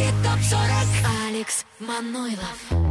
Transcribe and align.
Еврохит 0.00 0.14
ТОП-40 0.22 1.28
Алекс 1.28 1.66
Манойлов 1.78 2.89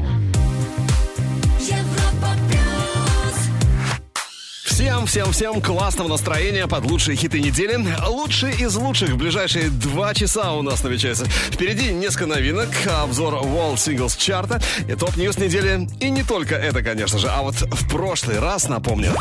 Всем, 5.00 5.08
всем, 5.08 5.32
всем 5.32 5.62
классного 5.62 6.10
настроения 6.10 6.68
под 6.68 6.84
лучшие 6.84 7.16
хиты 7.16 7.40
недели. 7.40 7.80
Лучшие 8.06 8.54
из 8.56 8.76
лучших 8.76 9.12
в 9.12 9.16
ближайшие 9.16 9.70
два 9.70 10.14
часа 10.14 10.52
у 10.52 10.62
нас 10.62 10.84
намечается. 10.84 11.26
Впереди 11.26 11.94
несколько 11.94 12.26
новинок, 12.26 12.68
обзор 12.86 13.36
World 13.36 13.76
Singles 13.76 14.18
чарта 14.18 14.62
и 14.90 14.96
top 14.96 15.14
news 15.14 15.38
недели. 15.38 15.88
И 16.02 16.10
не 16.10 16.24
только 16.24 16.56
это, 16.56 16.84
конечно 16.84 17.18
же, 17.18 17.30
а 17.30 17.44
вот 17.44 17.56
в 17.56 17.90
прошлый 17.90 18.40
раз, 18.40 18.68
напомню, 18.68 19.16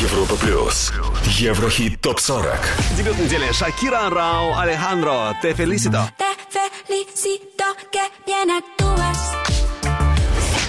Европа 0.00 0.36
плюс. 0.36 0.90
Еврохит 1.26 2.00
топ 2.00 2.18
40. 2.18 2.58
дебют 2.96 3.18
недели 3.18 3.52
Шакира 3.52 4.08
Рау 4.08 4.56
Алехандро 4.56 5.36
Те 5.42 5.52
Фелисито. 5.52 6.10
Te 6.18 6.60
felicito 6.86 7.64
que 7.92 8.00
bien 8.26 8.50
actúas 8.50 9.18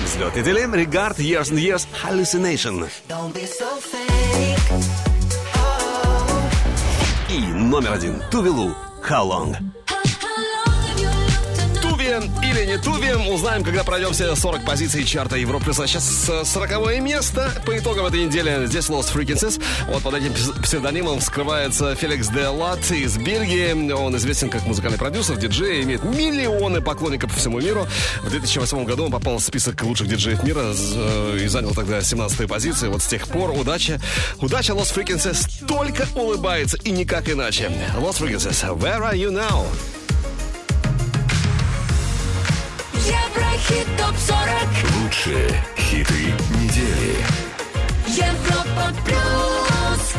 Взлет 0.03 0.35
недели 0.35 0.65
Regard 0.65 1.17
Years 1.19 1.51
and 1.51 1.59
Years 1.59 1.87
Hallucination. 2.03 2.85
Don't 3.07 3.33
be 3.33 3.45
so 3.45 3.77
fake 3.77 4.30
И 7.29 7.39
номер 7.39 7.93
один 7.93 8.21
Тувилу 8.29 8.75
How 9.01 9.25
Long. 9.29 9.55
Туве 12.19 12.29
или 12.43 12.65
не 12.65 12.77
Туве, 12.77 13.15
узнаем, 13.15 13.63
когда 13.63 13.83
пройдемся 13.83 14.35
40 14.35 14.65
позиций 14.65 15.05
чарта 15.05 15.37
Европы. 15.37 15.71
А 15.71 15.87
сейчас 15.87 16.29
40 16.43 16.99
место. 17.01 17.51
По 17.65 17.77
итогам 17.77 18.05
этой 18.05 18.25
недели 18.25 18.65
здесь 18.65 18.89
Lost 18.89 19.13
Frequencies. 19.13 19.61
Вот 19.87 20.03
под 20.03 20.15
этим 20.15 20.33
пс- 20.33 20.61
псевдонимом 20.61 21.21
скрывается 21.21 21.95
Феликс 21.95 22.27
де 22.27 22.47
Лат 22.47 22.91
из 22.91 23.17
Бельгии. 23.17 23.91
Он 23.93 24.15
известен 24.17 24.49
как 24.49 24.65
музыкальный 24.65 24.97
продюсер, 24.97 25.37
диджей, 25.37 25.83
имеет 25.83 26.03
миллионы 26.03 26.81
поклонников 26.81 27.31
по 27.31 27.37
всему 27.39 27.61
миру. 27.61 27.87
В 28.23 28.29
2008 28.29 28.83
году 28.83 29.05
он 29.05 29.11
попал 29.11 29.37
в 29.37 29.43
список 29.43 29.81
лучших 29.83 30.07
диджеев 30.07 30.43
мира 30.43 30.73
э, 30.73 31.39
и 31.41 31.47
занял 31.47 31.73
тогда 31.73 32.01
17 32.01 32.47
позицию. 32.47 32.91
Вот 32.91 33.01
с 33.01 33.07
тех 33.07 33.25
пор 33.27 33.51
удача, 33.51 34.01
удача 34.39 34.73
Lost 34.73 34.93
Frequencies 34.93 35.65
только 35.65 36.07
улыбается 36.15 36.77
и 36.83 36.91
никак 36.91 37.29
иначе. 37.29 37.71
Lost 37.97 38.19
Frequencies, 38.19 38.63
where 38.77 39.01
are 39.01 39.15
you 39.15 39.31
now? 39.31 39.65
Еврохит 43.00 43.86
ТОП-40 43.98 45.02
Лучшие 45.02 45.48
хиты 45.76 46.32
недели. 46.58 47.24
Европа 48.06 48.92
плюс 49.04 50.14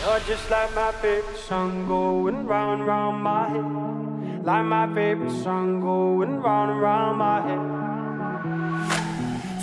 You're 0.00 0.20
just 0.26 0.50
like 0.50 0.74
my 0.74 0.92
favorite 1.00 1.38
song 1.48 1.86
going 1.86 2.46
round, 2.46 2.86
round 2.86 3.22
my 3.22 3.48
head. 3.48 4.44
Like 4.44 4.64
my 4.64 4.86
favorite 4.94 5.42
song 5.42 5.80
going 5.80 6.40
round 6.40 6.70
and 6.72 6.80
round 6.80 7.18
my 7.18 7.40
head. 7.42 7.60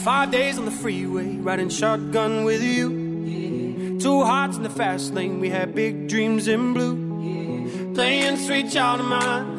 Five 0.04 0.30
days 0.32 0.58
on 0.60 0.66
the 0.66 0.72
freeway, 0.72 1.38
riding 1.38 1.70
shotgun 1.70 2.44
with 2.46 2.62
you. 2.62 3.98
Two 4.00 4.24
hearts 4.24 4.58
in 4.58 4.64
the 4.64 4.70
fast 4.70 5.16
lane, 5.16 5.40
we 5.40 5.50
had 5.50 5.74
big 5.74 6.08
dreams 6.08 6.48
in 6.48 6.74
blue. 6.74 7.94
Playing 7.96 8.38
sweet 8.38 8.70
child 8.72 9.00
of 9.00 9.08
mine, 9.08 9.59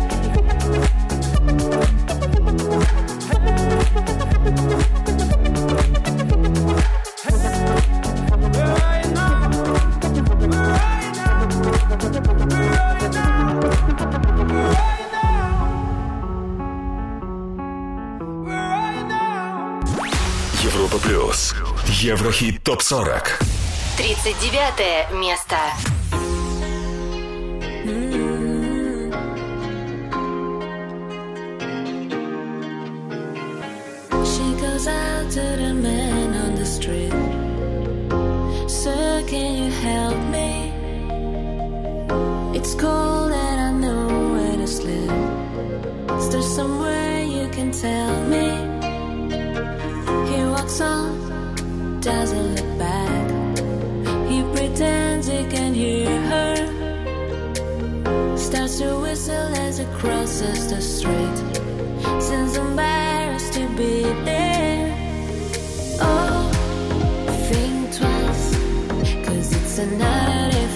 Еврохит 22.00 22.62
топ 22.62 22.82
40. 22.82 23.22
39 23.96 25.06
место. 25.12 25.56
She 34.24 34.60
goes 34.60 34.86
out 34.86 35.30
to 35.30 35.40
the 35.40 35.72
man 35.74 36.34
on 36.34 36.54
the 36.54 36.66
street. 36.66 37.12
Sir, 38.68 39.22
can 39.26 39.64
you 39.64 39.70
help 39.70 40.18
me? 40.30 40.72
It's 42.56 42.74
cold 42.74 43.32
and 43.32 43.60
I 43.60 43.72
know 43.72 44.32
where 44.32 44.56
to 44.56 44.66
sleep. 44.66 45.10
Is 46.18 46.28
there 46.30 46.42
somewhere 46.42 47.22
you 47.22 47.48
can 47.48 47.70
tell 47.72 48.24
me? 48.28 48.49
Doesn't 52.01 52.55
look 52.55 52.77
back. 52.79 53.29
He 54.27 54.41
pretends 54.55 55.27
he 55.27 55.45
can 55.45 55.73
hear 55.73 56.19
her. 56.31 56.55
Starts 58.35 58.79
to 58.79 58.99
whistle 58.99 59.55
as 59.65 59.77
he 59.77 59.85
crosses 59.99 60.67
the 60.67 60.81
street. 60.81 61.37
Seems 62.19 62.57
embarrassed 62.57 63.53
to 63.53 63.67
be 63.77 64.01
there. 64.25 64.97
Oh, 66.01 66.49
think 67.49 67.93
twice, 67.95 68.55
cause 69.23 69.53
it's 69.53 69.77
another 69.77 70.51
day 70.51 70.70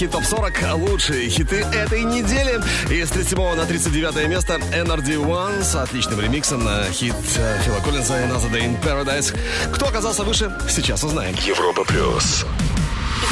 Еврохит 0.00 0.12
Топ 0.12 0.24
40. 0.24 0.74
Лучшие 0.74 1.28
хиты 1.28 1.56
этой 1.56 2.04
недели. 2.04 2.60
И 2.88 3.04
с 3.04 3.10
37 3.10 3.56
на 3.56 3.66
39 3.66 4.28
место 4.28 4.54
Energy 4.72 5.16
One 5.16 5.64
с 5.64 5.74
отличным 5.74 6.20
ремиксом 6.20 6.62
на 6.62 6.84
хит 6.92 7.16
э, 7.36 7.60
Фила 7.64 7.80
Коллинза 7.80 8.14
Another 8.14 8.48
Day 8.52 8.62
in 8.62 8.80
Paradise. 8.80 9.36
Кто 9.72 9.88
оказался 9.88 10.22
выше, 10.22 10.56
сейчас 10.68 11.02
узнаем. 11.02 11.34
Европа 11.44 11.82
Плюс. 11.82 12.46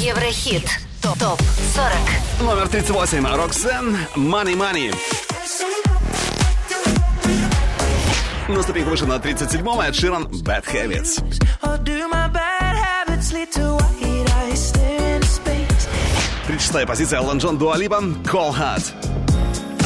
Еврохит. 0.01 0.69
Топ, 1.01 1.17
топ 1.21 1.41
40. 2.41 2.49
Номер 2.49 2.67
38. 2.67 3.25
Роксен. 3.25 3.97
Money 4.17 4.57
Money. 4.57 4.93
На 8.49 8.63
ступеньку 8.63 8.91
выше 8.91 9.07
на 9.07 9.15
37-м 9.15 9.81
Эд 9.81 9.95
Ширан 9.95 10.25
Bad 10.25 10.65
Habits. 10.73 11.21
36 16.77 16.87
позиция 16.87 17.21
Элтон 17.21 17.39
Джон 17.39 17.57
Дуа 17.57 17.77
Липа 17.77 18.03
Cold 18.25 18.55
Heart. 18.55 18.93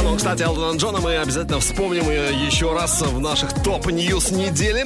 Ну, 0.03 0.17
кстати, 0.17 0.43
Элтона 0.43 0.77
Джона 0.77 0.99
мы 0.99 1.19
обязательно 1.19 1.61
вспомним 1.61 2.11
еще 2.11 2.73
раз 2.73 3.01
в 3.03 3.21
наших 3.21 3.55
top 3.63 3.93
news 3.93 4.33
недели. 4.33 4.85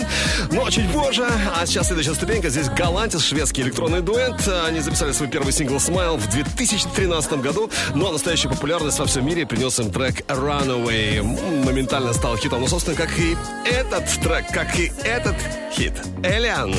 Но 0.50 0.68
чуть 0.68 0.90
позже. 0.92 1.26
А 1.56 1.64
сейчас 1.64 1.86
следующая 1.86 2.14
ступенька. 2.14 2.50
Здесь 2.50 2.68
Галантис, 2.68 3.24
шведский 3.24 3.62
электронный 3.62 4.02
дуэт. 4.02 4.34
Они 4.66 4.80
записали 4.80 5.12
свой 5.12 5.30
первый 5.30 5.50
сингл 5.52 5.76
Smile 5.76 6.18
в 6.18 6.28
2013 6.28 7.32
году. 7.40 7.70
Но 7.94 8.12
настоящую 8.12 8.52
популярность 8.52 8.98
во 8.98 9.06
всем 9.06 9.24
мире 9.24 9.46
принес 9.46 9.78
им 9.80 9.90
трек 9.90 10.20
Runaway. 10.28 11.22
Моментально 11.64 12.12
стал 12.12 12.36
хитом. 12.36 12.60
Ну, 12.60 12.68
собственно, 12.68 12.96
как 12.96 13.18
и 13.18 13.34
этот 13.64 14.06
трек, 14.20 14.46
как 14.52 14.78
и 14.78 14.92
этот 15.04 15.36
хит. 15.72 15.94
Alien. 16.22 16.74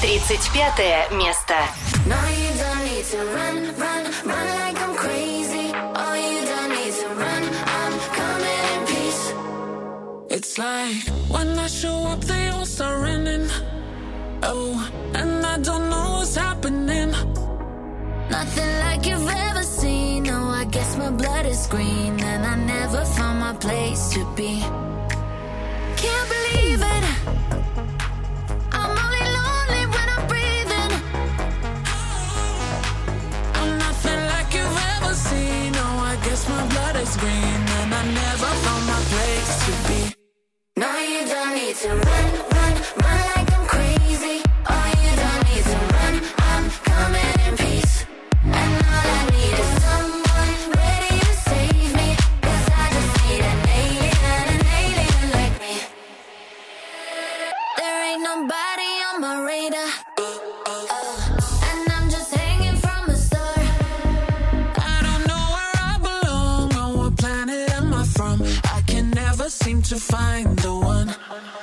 35 0.00 1.12
место. 1.12 1.54
It's 10.34 10.58
like 10.58 11.08
when 11.28 11.58
I 11.58 11.66
show 11.66 12.06
up, 12.06 12.20
they 12.22 12.48
all 12.48 12.64
start 12.64 13.02
running. 13.02 13.50
Oh, 14.42 14.90
and 15.14 15.44
I 15.44 15.58
don't 15.58 15.90
know 15.90 16.16
what's 16.16 16.36
happening. 16.36 17.10
Nothing 18.30 18.78
like 18.80 19.04
you've 19.04 19.28
ever 19.28 19.62
seen. 19.62 20.22
No, 20.22 20.48
I 20.48 20.64
guess 20.64 20.96
my 20.96 21.10
blood 21.10 21.44
is 21.44 21.66
green, 21.66 22.18
and 22.18 22.46
I 22.46 22.56
never 22.56 23.04
found 23.04 23.40
my 23.40 23.52
place 23.52 24.08
to 24.14 24.24
be. 24.34 24.60
Can't 25.96 26.28
believe 26.34 26.80
it. 26.80 27.11
My 36.48 36.66
blood 36.66 36.96
is 36.96 37.16
green, 37.16 37.60
and 37.78 37.94
I 37.94 38.02
never 38.04 38.50
found 38.64 38.86
my 38.86 39.00
place 39.12 39.52
to 39.64 39.72
be. 39.88 40.00
No, 40.76 40.90
you 40.98 41.26
don't 41.26 41.54
need 41.54 41.76
to 41.76 41.88
run, 41.88 42.26
run, 42.56 42.74
run 43.04 43.20
like 43.36 43.48
I'm 43.56 43.66
crazy. 43.66 44.42
Oh, 44.68 44.86
you 45.02 45.10
don't 45.22 45.42
need 45.48 45.64
to 45.72 45.78
run. 45.94 46.14
I'm 46.50 46.64
coming 46.90 47.34
in 47.46 47.56
peace. 47.56 48.06
And 48.42 48.72
all 48.90 49.08
I 49.18 49.22
need 49.34 49.56
is 49.64 49.72
someone 49.86 50.52
ready 50.82 51.14
to 51.26 51.32
save 51.48 51.94
me. 52.00 52.08
'Cause 52.42 52.66
I 52.82 52.84
just 52.96 53.12
need 53.22 53.42
an 53.52 53.60
alien, 53.80 54.46
an 54.54 54.62
alien 54.82 55.24
like 55.38 55.56
me. 55.64 55.74
There 57.78 57.98
ain't 58.08 58.22
nobody 58.30 58.90
on 59.08 59.16
my 59.20 59.34
radar. 59.48 59.90
To 69.92 70.00
find 70.00 70.58
the 70.60 70.74
one. 70.74 71.61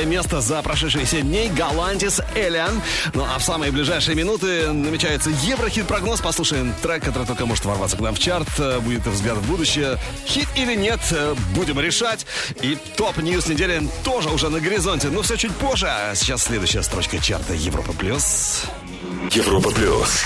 35 0.00 0.06
место 0.06 0.40
за 0.40 0.62
прошедшие 0.62 1.04
7 1.04 1.26
дней 1.26 1.48
Галантис 1.50 2.20
Alien. 2.34 2.80
Ну 3.14 3.24
а 3.24 3.38
в 3.38 3.42
самые 3.42 3.70
ближайшие 3.70 4.14
минуты 4.14 4.72
намечается 4.72 5.30
Еврохит-прогноз. 5.30 6.20
Послушаем 6.20 6.74
трек, 6.82 7.04
который 7.04 7.26
только 7.26 7.46
может 7.46 7.64
ворваться 7.64 7.96
к 7.96 8.00
нам 8.00 8.14
в 8.14 8.18
чарт. 8.18 8.48
Будет 8.82 9.06
взгляд 9.06 9.36
в 9.36 9.46
будущее. 9.46 9.98
Хит 10.26 10.48
или 10.56 10.74
нет, 10.74 11.00
будем 11.54 11.78
решать. 11.80 12.26
И 12.62 12.78
top 12.96 13.18
news 13.18 13.48
недели 13.48 13.82
тоже 14.04 14.30
уже 14.30 14.48
на 14.48 14.60
горизонте. 14.60 15.08
Но 15.08 15.22
все 15.22 15.36
чуть 15.36 15.52
позже. 15.52 15.86
А 15.88 16.14
сейчас 16.14 16.44
следующая 16.44 16.82
строчка 16.82 17.18
чарта 17.18 17.54
Европа 17.54 17.92
Плюс. 17.92 18.64
Европа 19.32 19.70
Плюс. 19.70 20.24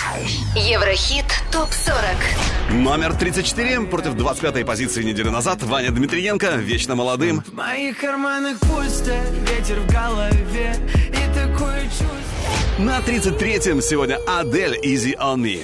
Еврохит 0.56 1.26
ТОП-40. 1.52 2.74
Номер 2.76 3.12
34 3.12 3.82
против 3.82 4.14
25-й 4.14 4.64
позиции 4.64 5.02
недели 5.02 5.28
назад. 5.28 5.62
Ваня 5.62 5.90
Дмитриенко, 5.90 6.52
вечно 6.56 6.94
молодым. 6.94 7.42
В 7.42 7.52
моих 7.52 7.98
карманах 7.98 8.58
пусто, 8.60 9.14
ветер 9.46 9.80
в 9.80 9.92
голове 9.92 10.76
И 11.10 11.34
такое 11.34 11.82
чувство 11.82 12.78
На 12.78 13.00
33-м 13.00 13.82
сегодня 13.82 14.18
Адель 14.26 14.78
Easy 14.82 15.14
on 15.18 15.36
Me. 15.36 15.60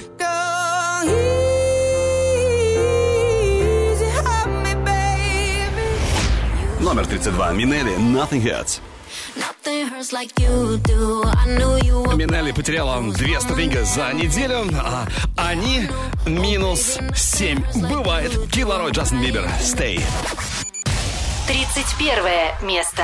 Номер 6.79 7.07
32 7.07 7.53
Минели 7.53 7.95
Nothing 7.97 8.43
Hurts. 8.43 8.81
Минелли 12.15 12.51
потеряла 12.51 13.01
две 13.11 13.41
ступеньки 13.41 13.83
за 13.83 14.13
неделю, 14.13 14.65
а 14.77 15.05
они 15.35 15.89
минус 16.25 16.97
7. 17.13 17.63
Бывает. 17.89 18.31
Килларой 18.51 18.91
Джастин 18.91 19.21
Бибер. 19.21 19.49
Stay. 19.59 20.01
31 21.47 22.65
место. 22.65 23.03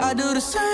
I 0.00 0.14
do 0.16 0.32
the 0.32 0.40
same 0.40 0.73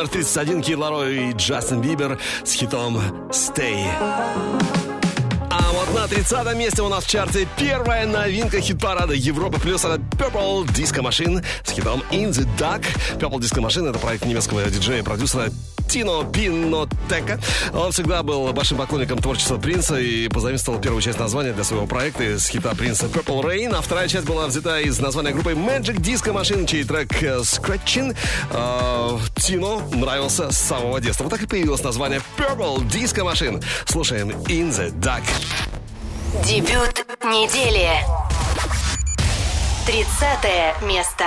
Номер 0.00 0.12
31 0.12 0.62
Кид 0.62 0.78
Ларой 0.78 1.28
и 1.28 1.32
Джастин 1.32 1.82
Бибер 1.82 2.18
с 2.42 2.54
хитом 2.54 2.96
Stay. 3.28 3.84
А 5.50 5.72
вот 5.72 5.94
на 5.94 6.08
30 6.08 6.56
месте 6.56 6.80
у 6.80 6.88
нас 6.88 7.04
в 7.04 7.06
чарте 7.06 7.46
первая 7.58 8.06
новинка 8.06 8.62
хит-парада 8.62 9.12
Европы 9.12 9.60
плюс 9.60 9.84
это 9.84 9.96
Purple 10.12 10.64
Disco 10.68 11.06
Machine 11.06 11.44
с 11.64 11.72
хитом 11.72 12.02
In 12.12 12.30
the 12.30 12.48
Dark. 12.58 12.86
Purple 13.18 13.40
Disco 13.40 13.60
Machine 13.62 13.90
это 13.90 13.98
проект 13.98 14.24
немецкого 14.24 14.64
диджея 14.64 15.00
и 15.00 15.02
продюсера 15.02 15.50
Тино 15.86 16.22
Пинотека. 17.10 17.40
Он 17.72 17.92
всегда 17.92 18.22
был 18.22 18.52
большим 18.52 18.78
поклонником 18.78 19.18
творчества 19.18 19.58
Принца 19.58 19.98
и 19.98 20.28
позаимствовал 20.28 20.80
первую 20.80 21.02
часть 21.02 21.18
названия 21.18 21.52
для 21.52 21.64
своего 21.64 21.86
проекта 21.86 22.24
из 22.24 22.48
хита 22.48 22.74
Принца 22.74 23.06
Purple 23.06 23.42
Rain, 23.42 23.74
а 23.74 23.82
вторая 23.82 24.08
часть 24.08 24.26
была 24.26 24.46
взята 24.46 24.80
из 24.80 24.98
названия 25.00 25.32
группы 25.32 25.52
Magic 25.52 25.96
Disco 25.96 26.32
Machine, 26.32 26.66
чей 26.66 26.84
трек 26.84 27.22
э, 27.22 27.38
Scratching 27.40 28.16
э, 28.50 29.18
Тино 29.36 29.82
нравился 29.92 30.50
с 30.50 30.58
самого 30.58 31.00
детства. 31.00 31.24
Вот 31.24 31.30
так 31.30 31.42
и 31.42 31.46
появилось 31.46 31.82
название 31.82 32.20
Purple 32.36 32.78
Disco 32.88 33.30
Machine. 33.30 33.62
Слушаем 33.86 34.30
In 34.30 34.70
the 34.70 34.92
Dark. 35.00 35.24
Дебют 36.44 37.04
недели. 37.24 37.90
30 39.86 40.82
место. 40.82 41.24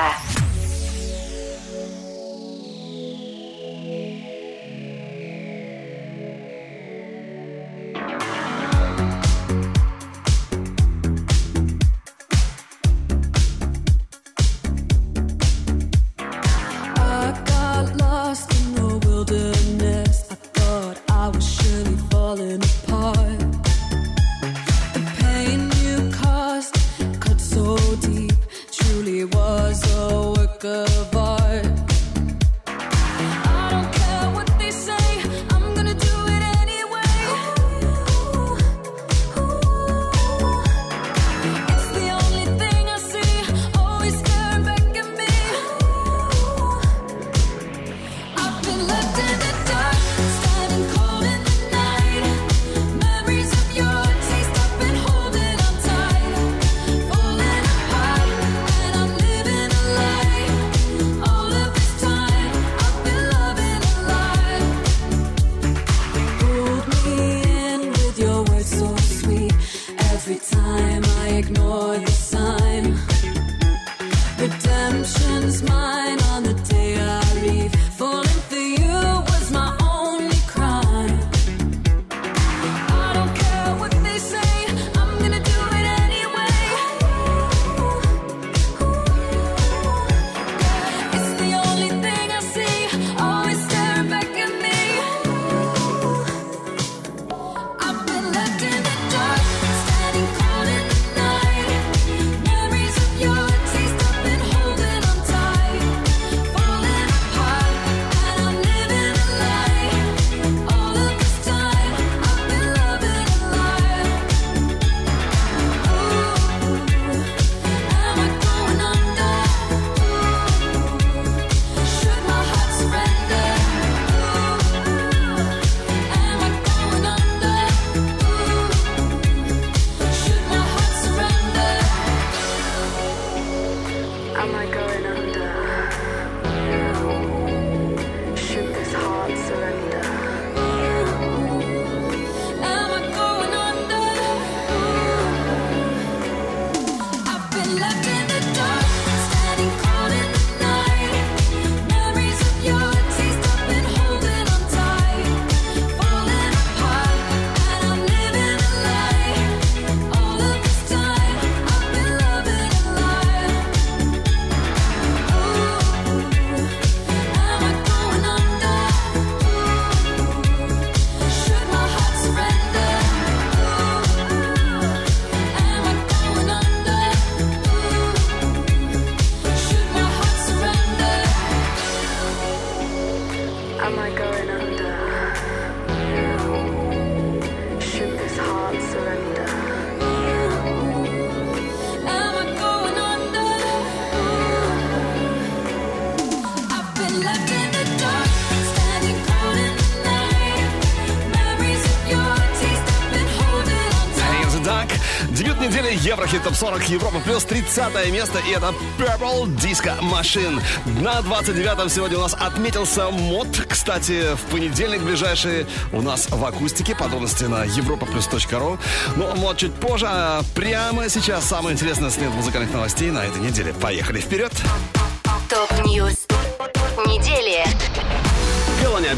Еврохит 206.13 206.43
Топ 206.43 206.53
40 206.53 206.89
Европа 206.89 207.19
плюс 207.21 207.43
30 207.43 208.11
место. 208.11 208.37
И 208.47 208.51
это 208.51 208.71
Purple 208.99 209.47
Disco 209.55 209.99
Machine. 209.99 210.61
На 211.01 211.21
29-м 211.21 211.89
сегодня 211.89 212.19
у 212.19 212.21
нас 212.21 212.35
отметился 212.39 213.09
Мот. 213.09 213.47
Кстати, 213.67 214.35
в 214.35 214.51
понедельник 214.51 215.01
ближайший 215.01 215.65
у 215.91 216.03
нас 216.03 216.29
в 216.29 216.45
акустике. 216.45 216.93
Подробности 216.93 217.45
на 217.45 217.65
europaplus.ru. 217.65 218.79
Но 219.15 219.35
Мот 219.35 219.57
чуть 219.57 219.73
позже. 219.73 220.05
А 220.07 220.43
прямо 220.53 221.09
сейчас 221.09 221.45
самое 221.45 221.73
интересное 221.73 222.11
след 222.11 222.29
музыкальных 222.29 222.71
новостей 222.71 223.09
на 223.09 223.25
этой 223.25 223.41
неделе. 223.41 223.73
Поехали 223.73 224.19
вперед. 224.19 224.53
Top 224.53 224.70
news 224.70 224.92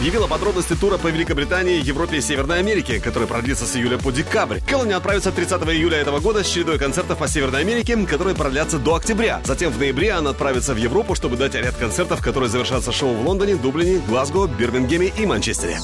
объявила 0.05 0.27
подробности 0.27 0.75
тура 0.75 0.99
по 0.99 1.07
Великобритании, 1.07 1.83
Европе 1.83 2.17
и 2.17 2.21
Северной 2.21 2.59
Америке, 2.59 2.99
который 2.99 3.27
продлится 3.27 3.65
с 3.65 3.75
июля 3.75 3.97
по 3.97 4.11
декабрь. 4.11 4.59
Келлани 4.59 4.93
отправится 4.93 5.31
30 5.31 5.63
июля 5.63 5.97
этого 5.97 6.19
года 6.19 6.43
с 6.43 6.47
чередой 6.47 6.77
концертов 6.77 7.17
по 7.17 7.27
Северной 7.27 7.61
Америке, 7.61 7.97
которые 8.05 8.35
продлятся 8.35 8.77
до 8.77 8.93
октября. 8.93 9.41
Затем 9.45 9.71
в 9.71 9.79
ноябре 9.79 10.11
она 10.11 10.29
отправится 10.29 10.75
в 10.75 10.77
Европу, 10.77 11.15
чтобы 11.15 11.37
дать 11.37 11.55
ряд 11.55 11.73
концертов, 11.73 12.21
которые 12.21 12.51
завершатся 12.51 12.91
шоу 12.91 13.15
в 13.15 13.25
Лондоне, 13.25 13.55
Дублине, 13.55 13.99
Глазго, 14.07 14.45
Бирмингеме 14.45 15.11
и 15.17 15.25
Манчестере. 15.25 15.79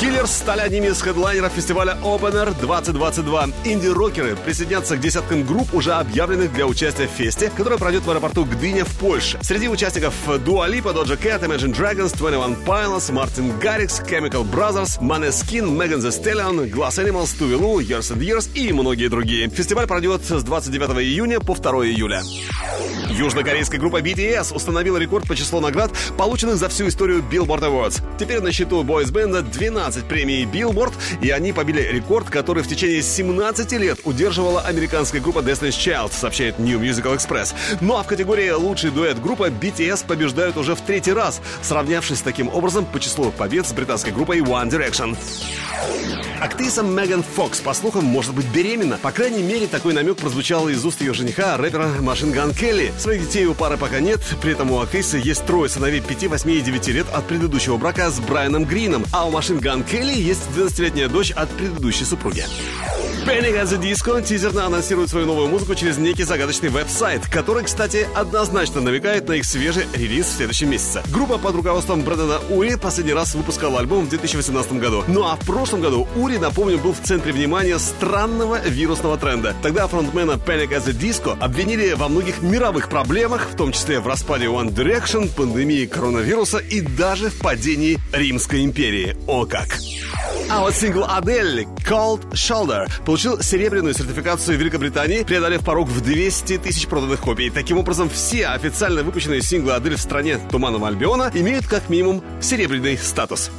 Киллерс 0.00 0.30
стали 0.30 0.62
одними 0.62 0.86
из 0.86 1.02
хедлайнеров 1.02 1.52
фестиваля 1.52 1.94
Open 2.02 2.32
Air 2.32 2.58
2022. 2.58 3.48
Инди-рокеры 3.66 4.34
присоединятся 4.34 4.96
к 4.96 5.00
десяткам 5.00 5.44
групп, 5.44 5.74
уже 5.74 5.92
объявленных 5.92 6.54
для 6.54 6.66
участия 6.66 7.06
в 7.06 7.10
фесте, 7.10 7.52
который 7.54 7.76
пройдет 7.76 8.04
в 8.04 8.10
аэропорту 8.10 8.46
Гдыня 8.46 8.86
в 8.86 8.98
Польше. 8.98 9.38
Среди 9.42 9.68
участников 9.68 10.14
Dua 10.26 10.70
Lipa, 10.70 10.94
Doja 10.94 11.20
Cat, 11.20 11.42
Imagine 11.42 11.76
Dragons, 11.76 12.16
21 12.16 12.64
Pilots, 12.64 13.12
Мартин 13.12 13.58
Гаррикс, 13.58 14.00
Chemical 14.00 14.50
Brothers, 14.50 14.98
Maneskin, 15.02 15.66
Megan 15.76 16.00
Thee 16.00 16.10
Stallion, 16.10 16.70
Glass 16.72 16.98
Animals, 16.98 17.38
Tuvalu, 17.38 17.80
Years 17.86 18.10
and 18.10 18.20
Years 18.20 18.48
и 18.54 18.72
многие 18.72 19.08
другие. 19.08 19.50
Фестиваль 19.50 19.86
пройдет 19.86 20.24
с 20.24 20.42
29 20.42 20.96
июня 21.02 21.40
по 21.40 21.54
2 21.54 21.88
июля. 21.88 22.22
Южнокорейская 23.10 23.78
группа 23.78 24.00
BTS 24.00 24.54
установила 24.54 24.96
рекорд 24.96 25.26
по 25.26 25.34
числу 25.34 25.60
наград, 25.60 25.90
полученных 26.16 26.56
за 26.56 26.68
всю 26.68 26.88
историю 26.88 27.22
Billboard 27.30 27.60
Awards. 27.60 28.00
Теперь 28.18 28.40
на 28.40 28.52
счету 28.52 28.82
бойсбенда 28.82 29.42
12 29.42 29.89
16 29.90 30.04
премий 30.04 30.44
Billboard, 30.44 30.92
и 31.20 31.30
они 31.30 31.52
побили 31.52 31.82
рекорд, 31.82 32.30
который 32.30 32.62
в 32.62 32.68
течение 32.68 33.02
17 33.02 33.72
лет 33.72 33.98
удерживала 34.04 34.60
американская 34.62 35.20
группа 35.20 35.40
Destiny's 35.40 35.70
Child, 35.70 36.12
сообщает 36.12 36.58
New 36.58 36.80
Musical 36.80 37.16
Express. 37.16 37.54
Ну 37.80 37.96
а 37.96 38.02
в 38.04 38.06
категории 38.06 38.50
«Лучший 38.50 38.90
дуэт» 38.90 39.20
группа 39.20 39.48
BTS 39.48 40.06
побеждают 40.06 40.56
уже 40.56 40.76
в 40.76 40.80
третий 40.80 41.12
раз, 41.12 41.40
сравнявшись 41.62 42.20
таким 42.20 42.48
образом 42.48 42.86
по 42.86 43.00
числу 43.00 43.32
побед 43.32 43.66
с 43.66 43.72
британской 43.72 44.12
группой 44.12 44.38
One 44.38 44.70
Direction. 44.70 45.16
Актриса 46.40 46.82
Меган 46.82 47.22
Фокс, 47.22 47.60
по 47.60 47.74
слухам, 47.74 48.04
может 48.04 48.34
быть 48.34 48.46
беременна. 48.46 48.98
По 49.02 49.12
крайней 49.12 49.42
мере, 49.42 49.66
такой 49.66 49.92
намек 49.92 50.16
прозвучал 50.16 50.70
из 50.70 50.82
уст 50.86 51.02
ее 51.02 51.12
жениха, 51.12 51.58
рэпера 51.58 51.88
Machine 52.00 52.32
Gun 52.32 52.54
Kelly. 52.54 52.94
Своих 52.98 53.26
детей 53.26 53.44
у 53.44 53.52
пары 53.52 53.76
пока 53.76 54.00
нет, 54.00 54.20
при 54.40 54.52
этом 54.52 54.70
у 54.70 54.80
актрисы 54.80 55.20
есть 55.22 55.44
трое 55.44 55.68
сыновей 55.68 56.00
5, 56.00 56.28
8 56.28 56.50
и 56.50 56.60
9 56.62 56.88
лет 56.88 57.06
от 57.12 57.26
предыдущего 57.26 57.76
брака 57.76 58.10
с 58.10 58.20
Брайаном 58.20 58.64
Грином, 58.64 59.04
а 59.12 59.26
у 59.26 59.30
Machine 59.30 59.58
Gun 59.58 59.79
Kelly 59.84 60.12
есть 60.12 60.42
12-летняя 60.56 61.08
дочь 61.08 61.30
от 61.30 61.48
предыдущей 61.50 62.04
супруги. 62.04 62.44
Panic 63.26 63.54
at 63.54 63.68
the 63.68 63.78
Disco 63.78 64.22
тизерно 64.22 64.64
анонсирует 64.64 65.10
свою 65.10 65.26
новую 65.26 65.48
музыку 65.48 65.74
через 65.74 65.98
некий 65.98 66.24
загадочный 66.24 66.70
веб-сайт, 66.70 67.28
который, 67.28 67.64
кстати, 67.64 68.08
однозначно 68.14 68.80
намекает 68.80 69.28
на 69.28 69.34
их 69.34 69.44
свежий 69.44 69.84
релиз 69.94 70.26
в 70.26 70.36
следующем 70.36 70.70
месяце. 70.70 71.02
Группа 71.12 71.36
под 71.36 71.54
руководством 71.54 72.02
Брэндона 72.02 72.40
Ури 72.48 72.76
последний 72.76 73.12
раз 73.12 73.34
выпускала 73.34 73.78
альбом 73.78 74.06
в 74.06 74.08
2018 74.08 74.72
году. 74.74 75.04
Ну 75.06 75.24
а 75.24 75.36
в 75.36 75.46
прошлом 75.46 75.82
году 75.82 76.08
Ури, 76.16 76.38
напомню, 76.38 76.78
был 76.78 76.94
в 76.94 77.00
центре 77.00 77.32
внимания 77.32 77.78
странного 77.78 78.58
вирусного 78.66 79.18
тренда. 79.18 79.54
Тогда 79.62 79.86
фронтмена 79.86 80.32
Panic 80.32 80.70
at 80.70 80.86
the 80.86 80.98
Disco 80.98 81.38
обвинили 81.38 81.92
во 81.92 82.08
многих 82.08 82.40
мировых 82.40 82.88
проблемах, 82.88 83.50
в 83.52 83.56
том 83.56 83.72
числе 83.72 84.00
в 84.00 84.06
распаде 84.06 84.46
One 84.46 84.74
Direction, 84.74 85.28
пандемии 85.28 85.84
коронавируса 85.84 86.58
и 86.58 86.80
даже 86.80 87.28
в 87.28 87.38
падении 87.38 87.98
Римской 88.12 88.64
империи. 88.64 89.16
О 89.26 89.44
как! 89.44 89.69
А 90.48 90.60
вот 90.60 90.74
сингл 90.74 91.04
Адель 91.04 91.68
Cold 91.88 92.32
Shoulder 92.32 92.90
получил 93.04 93.40
серебряную 93.40 93.94
сертификацию 93.94 94.58
Великобритании, 94.58 95.22
преодолев 95.22 95.64
порог 95.64 95.88
в 95.88 96.00
200 96.00 96.58
тысяч 96.58 96.88
проданных 96.88 97.20
копий. 97.20 97.50
Таким 97.50 97.78
образом, 97.78 98.10
все 98.10 98.48
официально 98.48 99.04
выпущенные 99.04 99.42
синглы 99.42 99.74
Адель 99.74 99.94
в 99.94 100.00
стране 100.00 100.38
Туманного 100.50 100.88
Альбиона 100.88 101.30
имеют 101.34 101.68
как 101.68 101.88
минимум 101.88 102.22
серебряный 102.40 102.98
статус. 102.98 103.50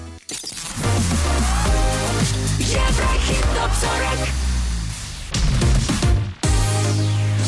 Еврохит 2.59 3.43
ТОП-40 3.55 4.51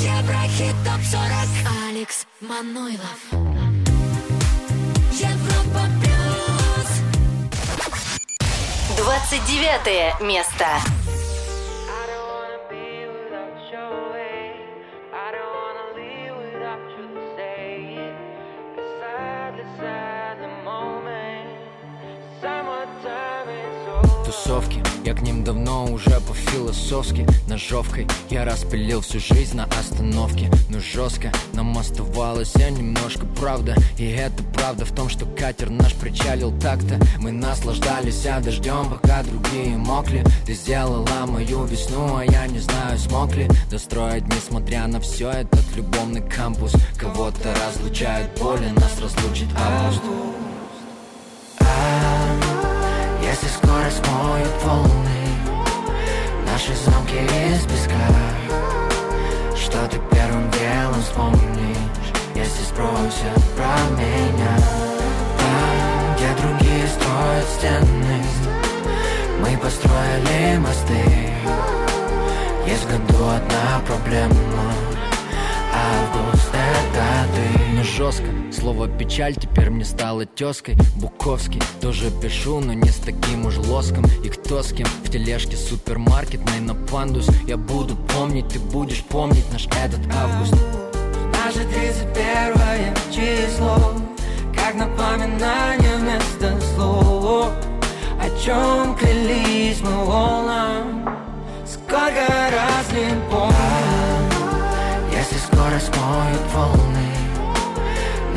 Еврохит 0.02 0.76
ТОП-40 0.86 1.90
Алекс 1.90 2.26
Манойлов. 2.42 3.20
Европа 5.12 6.13
29 8.98 10.22
место. 10.22 10.68
Тусовки, 24.34 24.82
я 25.06 25.14
к 25.14 25.22
ним 25.22 25.44
давно 25.44 25.86
уже 25.86 26.20
по-философски. 26.22 27.28
Ножовкой 27.48 28.08
я 28.30 28.46
распилил 28.46 29.02
всю 29.02 29.20
жизнь 29.20 29.56
на 29.56 29.66
остановке. 29.66 30.50
Но 30.70 30.80
жестко 30.80 31.32
нам 31.54 31.78
оставалось 31.78 32.54
я 32.56 32.70
немножко 32.70 33.26
правда. 33.26 33.76
И 33.98 34.06
это 34.06 34.44
правда 34.56 34.86
в 34.86 34.92
том, 34.92 35.10
что 35.10 35.26
катер 35.26 35.70
наш 35.70 35.94
причалил 35.94 36.52
так-то. 36.60 37.00
Мы 37.20 37.32
наслаждались 37.32 38.26
а 38.26 38.40
дождем, 38.40 38.90
пока 38.90 39.24
другие 39.24 39.78
мокли. 39.78 40.26
Ты 40.46 40.54
сделала 40.54 41.26
мою 41.28 41.66
весну, 41.66 42.18
а 42.18 42.26
я 42.26 42.48
не 42.48 42.60
знаю, 42.60 42.98
смог 42.98 43.36
ли. 43.36 43.48
Достроить, 43.70 44.28
несмотря 44.28 44.88
на 44.88 45.00
все, 45.00 45.30
этот 45.30 45.64
любовный 45.76 46.22
кампус. 46.22 46.74
Кого-то 46.98 47.54
разлучает 47.68 48.30
боли, 48.40 48.68
нас 48.76 49.00
разлучит. 49.00 49.50
Август 49.56 50.02
Если 51.60 52.43
скоро 53.74 53.90
смоют 53.90 54.64
волны. 54.64 55.24
Наши 56.46 56.74
замки 56.76 57.18
из 57.18 57.62
песка. 57.64 57.94
Что 59.56 59.88
ты 59.88 60.00
первым 60.12 60.50
делом 60.52 61.02
вспомнишь 61.02 62.12
Если 62.36 62.64
спросят 62.64 63.44
про 63.56 63.76
меня? 63.98 64.58
Там, 65.40 66.16
где 66.16 66.30
другие 66.42 66.88
строят 66.88 67.48
стены 67.58 68.24
Мы 69.40 69.58
построили 69.58 70.58
мосты. 70.58 71.32
Есть 72.68 72.84
в 72.84 72.88
году 72.88 73.26
одна 73.30 73.82
проблема 73.88 74.74
Август 75.74 76.50
это 76.54 77.28
ты 77.36 77.63
жестко, 77.94 78.26
слово 78.52 78.88
печаль 78.88 79.36
теперь 79.36 79.70
мне 79.70 79.86
стало 79.86 80.26
тезкой 80.26 80.76
Буковский, 80.96 81.62
тоже 81.80 82.10
пишу, 82.22 82.60
но 82.60 82.74
не 82.74 82.90
с 82.90 82.96
таким 82.96 83.46
уж 83.46 83.58
лоском. 83.58 84.04
И 84.24 84.30
кто 84.30 84.64
с 84.64 84.74
кем 84.74 84.88
в 85.04 85.12
тележке 85.12 85.56
супермаркетной 85.56 86.60
на 86.60 86.74
пандус 86.74 87.28
Я 87.48 87.58
буду 87.58 87.96
помнить, 87.96 88.48
ты 88.48 88.60
будешь 88.60 89.04
помнить 89.04 89.46
наш 89.52 89.68
этот 89.68 90.02
август. 90.16 90.56
Наше 91.34 91.68
31 91.68 92.96
число 93.12 93.94
Как 94.56 94.74
напоминание 94.76 95.98
вместо 95.98 96.60
слов. 96.76 97.52
О 98.20 98.44
чем 98.44 98.96
клялись 98.96 99.82
мы 99.82 100.06
волнам? 100.06 101.08
Сколько 101.66 102.28
раз 102.52 102.92
не 102.92 103.14
помню? 103.30 103.54
Если 105.12 105.38
скоро 105.38 105.80
смоют 105.80 106.42
волны 106.54 107.13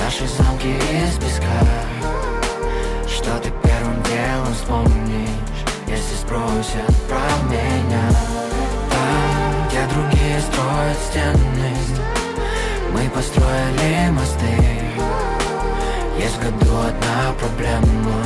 Наши 0.07 0.29
замки 0.29 0.69
из 0.69 1.17
песка. 1.19 1.59
Что 3.09 3.41
ты 3.41 3.51
первым 3.65 4.01
делом 4.05 4.55
вспомнишь 4.55 5.65
Если 5.89 6.15
спросят 6.15 6.95
про 7.09 7.27
меня? 7.51 8.09
Там, 8.89 9.67
где 9.67 9.85
другие 9.93 10.39
строят 10.39 10.97
стены 11.11 11.75
Мы 12.93 13.11
построили 13.11 14.11
мосты. 14.11 14.47
Есть 16.17 16.37
в 16.37 16.41
году 16.41 16.77
одна 16.87 17.33
проблема 17.41 18.23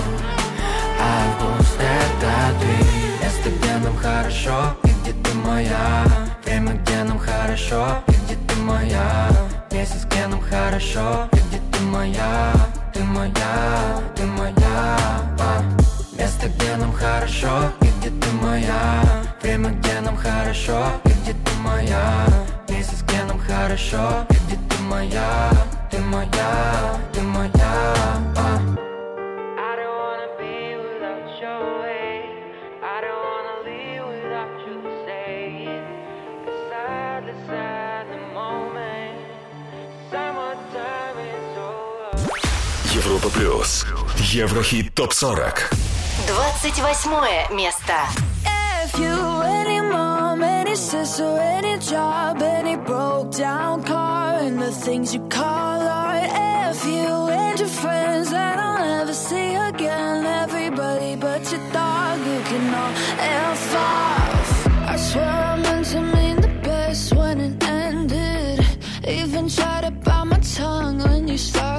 Август 1.01 1.79
это 1.81 2.59
ты. 2.61 3.25
Место, 3.25 3.49
где 3.59 3.79
нам 3.83 3.97
хорошо 3.97 4.77
И 4.85 4.89
где 4.89 5.13
ты 5.13 5.35
моя. 5.35 6.05
Время, 6.45 6.75
где 6.75 7.05
нам 7.05 7.19
хорошо 7.19 8.03
И 8.09 8.13
где 8.27 8.37
ты 8.37 8.57
моя. 8.57 9.31
Месяц, 9.73 10.05
где 10.05 10.27
нам 10.27 10.43
хорошо 10.43 11.27
И 11.33 11.37
где 11.37 11.57
ты 11.57 11.70
моя 11.81 12.53
Ты 12.93 13.03
моя, 13.05 14.01
ты 14.15 14.25
моя 14.27 14.97
а. 15.39 15.63
Место, 16.19 16.49
где 16.49 16.77
нам 16.77 16.93
хорошо 16.93 17.73
И 17.81 17.87
где 17.99 18.11
ты 18.11 18.31
моя 18.43 19.03
Время, 19.43 19.71
где 19.71 20.01
нам 20.01 20.17
хорошо 20.17 20.85
И 21.05 21.09
где 21.09 21.33
ты 21.33 21.53
моя 21.63 22.27
Месяц, 22.69 23.03
где 23.03 23.23
нам 23.25 23.39
хорошо 23.39 24.27
И 24.31 24.35
где 24.47 24.57
ты 24.57 24.83
моя 24.83 25.51
Ты 25.91 25.99
моя, 25.99 26.97
ты 27.13 27.21
моя 27.23 27.95
а. 28.37 28.90
Европа 43.20 43.30
плюс. 43.30 43.86
Еврохит 44.32 44.96
топ 44.96 45.12
40. 45.12 45.70
28 46.28 47.52
место. 47.52 47.94
If 48.86 48.98
you 48.98 49.42
any 49.42 49.82
mom, 49.82 50.42
any 50.42 50.76
sister, 50.78 51.38
any 51.38 51.78
job, 51.78 52.42
any 52.42 52.78
broke 52.78 53.36
down 53.36 53.84
car, 53.84 54.38
and 54.40 54.62
the 54.62 54.72
things 54.72 55.14
you 55.14 55.20
call 55.28 55.82
art. 55.82 56.24
If 56.72 56.86
you 56.86 57.28
and 57.28 57.60
your 57.60 57.68
friends 57.68 58.30
that 58.32 58.60
I'll 58.60 58.80
never 58.80 59.14
see 59.14 59.56
again, 59.56 60.26
everybody 60.26 61.18
but 61.18 61.42
your 61.52 61.60
dog, 61.74 62.20
you 62.20 62.40
can 62.46 62.74
all 62.74 62.94
F 63.20 63.76
off. 63.76 64.68
I 64.88 64.96
swear 64.96 65.28
I 65.28 65.58
meant 65.58 65.88
to 65.88 66.02
mean 66.02 66.38
the 66.40 66.54
best 66.64 67.14
when 67.14 67.42
it 67.42 67.62
ended. 67.68 68.66
Even 69.06 69.50
tried 69.50 69.82
to 69.82 69.92
bite 69.92 70.24
my 70.24 70.40
tongue 70.40 71.00
when 71.00 71.28
you 71.28 71.38
started. 71.38 71.79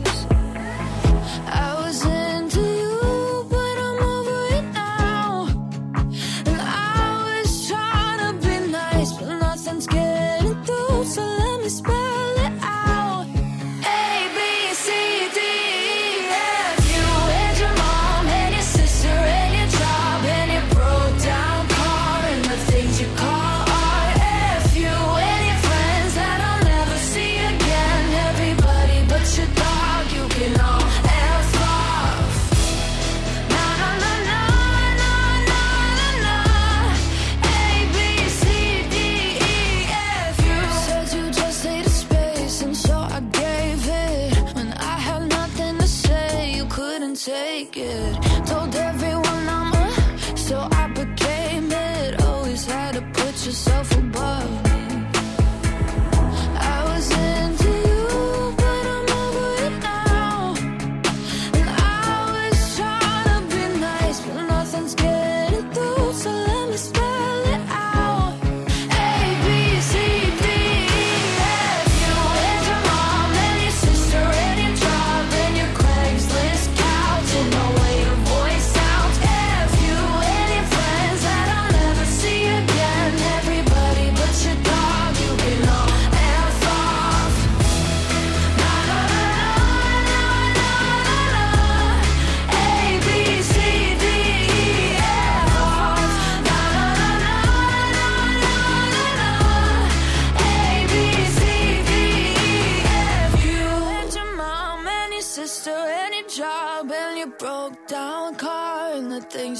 Take 47.65 47.77
it. 47.77 48.30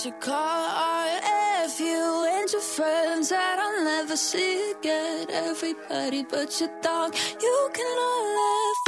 Things 0.02 0.06
you 0.06 0.20
call 0.20 0.36
art. 0.36 1.24
F 1.64 1.80
you 1.80 2.28
and 2.30 2.52
your 2.52 2.62
friends 2.62 3.30
that 3.30 3.60
I'll 3.60 3.84
never 3.84 4.16
see 4.16 4.72
again. 4.72 5.28
Everybody 5.30 6.24
but 6.24 6.60
your 6.60 6.70
dog, 6.82 7.16
you 7.42 7.70
can 7.74 7.98
all 7.98 8.36
laugh. 8.36 8.81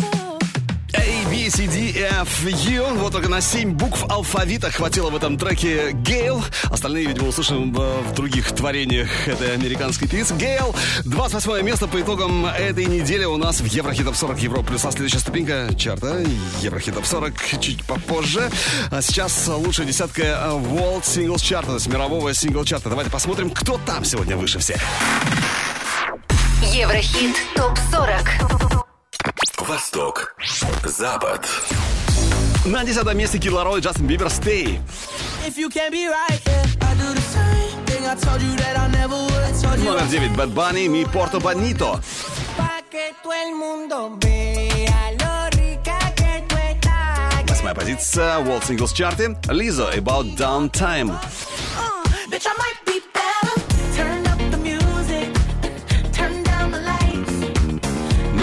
A, 1.53 1.57
B, 1.57 1.67
C, 1.67 1.67
D, 1.67 1.99
F, 1.99 2.43
U. 2.45 2.85
Вот 2.95 3.13
только 3.13 3.29
на 3.29 3.41
7 3.41 3.71
букв 3.71 4.03
алфавита 4.09 4.71
хватило 4.71 5.09
в 5.09 5.15
этом 5.15 5.37
треке 5.37 5.91
Гейл. 5.91 6.43
Остальные, 6.69 7.05
видимо, 7.05 7.27
услышим 7.27 7.73
в, 7.73 8.13
других 8.13 8.51
творениях 8.51 9.27
этой 9.27 9.53
американской 9.53 10.07
певицы. 10.07 10.33
Гейл. 10.35 10.75
28 11.05 11.65
место 11.65 11.87
по 11.87 11.99
итогам 11.99 12.45
этой 12.45 12.85
недели 12.85 13.25
у 13.25 13.37
нас 13.37 13.61
в 13.61 13.65
Еврохит 13.65 14.05
Топ 14.05 14.15
40 14.15 14.39
Европа. 14.39 14.67
Плюс 14.67 14.85
а 14.85 14.91
следующая 14.91 15.19
ступенька 15.19 15.69
чарта 15.77 16.23
Еврохит 16.61 16.95
Топ 16.95 17.05
40 17.05 17.33
чуть 17.59 17.83
попозже. 17.83 18.49
А 18.91 19.01
сейчас 19.01 19.47
лучшая 19.47 19.87
десятка 19.87 20.21
World 20.21 21.03
Singles 21.03 21.37
Chart, 21.37 21.65
то 21.65 21.75
есть 21.75 21.87
мирового 21.87 22.33
сингл-чарта. 22.33 22.89
Давайте 22.89 23.11
посмотрим, 23.11 23.49
кто 23.49 23.79
там 23.85 24.05
сегодня 24.05 24.37
выше 24.37 24.59
всех. 24.59 24.81
Еврохит 26.61 27.35
ТОП-40 27.55 28.82
Восток. 29.62 30.34
Запад. 30.84 31.46
На 32.64 32.84
десятом 32.84 33.16
месте 33.16 33.38
Kid 33.38 33.52
Laroi, 33.52 33.80
Джастин 33.80 34.06
Бибер, 34.06 34.26
Stay. 34.28 34.80
If 35.46 35.56
you 35.56 35.68
can't 35.70 35.90
be 35.90 36.06
right, 36.08 36.40
yeah, 36.46 36.64
I 36.82 36.94
do 36.94 37.14
the 37.14 37.20
same 37.20 37.84
thing 37.86 38.04
I 38.06 38.14
told 38.16 38.42
you 38.42 38.54
that 38.56 38.76
I 38.76 38.88
never 38.88 39.14
would. 39.16 39.32
I 39.32 39.52
told 39.52 39.78
you 39.78 39.84
Номер 39.84 40.06
9, 40.10 40.36
Bad 40.36 40.54
Bunny, 40.54 40.88
Mi 40.88 41.04
Porto 41.04 41.38
Bonito. 41.40 42.00
pa' 42.56 42.82
que 42.90 43.14
todo 43.22 43.32
el 43.32 43.54
mundo 43.54 44.16
vea 44.20 45.12
lo 45.12 45.50
rica 45.56 45.98
que 46.14 46.44
tú 46.48 46.56
estás. 46.56 47.46
Восьмая 47.48 47.74
позиция, 47.74 48.38
World 48.40 48.64
Singles 48.64 48.92
Chart. 48.92 49.18
Lizzo, 49.50 49.88
About 49.96 50.26
Downtime. 50.36 51.10
Uh, 51.10 51.18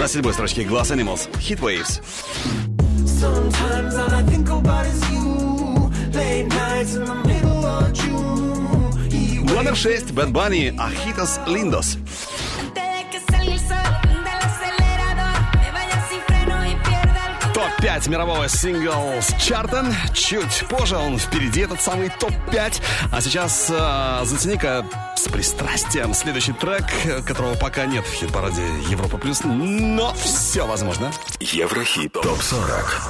На 0.01 0.07
седьмой 0.07 0.33
строчке 0.33 0.63
Glass 0.63 0.89
Animals, 0.89 1.29
Heat 1.37 1.59
Waves. 1.59 2.01
Sometimes 3.05 3.93
all 3.93 4.11
I 4.11 4.23
think 4.23 4.49
about 4.49 4.87
is 4.87 4.99
you. 5.11 5.91
Late 6.11 6.47
nights 6.47 6.95
in 6.95 7.05
the 7.05 7.13
middle 7.23 7.63
of 7.63 7.93
June. 7.93 9.45
Номер 9.53 9.75
шесть, 9.75 10.11
Bad 10.11 10.33
Bunny, 10.33 10.71
Ajitos 10.75 11.39
Lindos. 11.45 11.97
Antes 11.97 12.30
Топ-5 17.81 18.09
мирового 18.11 18.47
синглс 18.47 19.33
чарта. 19.39 19.83
Чуть 20.13 20.67
позже 20.69 20.97
он 20.97 21.17
впереди, 21.17 21.61
этот 21.61 21.81
самый 21.81 22.11
топ-5. 22.19 22.79
А 23.11 23.21
сейчас 23.21 23.71
э, 23.71 24.21
зацени-ка 24.23 24.85
с 25.15 25.27
пристрастием 25.27 26.13
следующий 26.13 26.53
трек, 26.53 26.85
которого 27.25 27.55
пока 27.55 27.87
нет 27.87 28.05
в 28.05 28.13
хит-параде 28.13 28.61
Европа+. 28.87 29.17
плюс, 29.17 29.43
Но 29.43 30.13
все 30.13 30.67
возможно. 30.67 31.11
Еврохит 31.39 32.13
топ 32.13 32.39
40. 32.39 33.01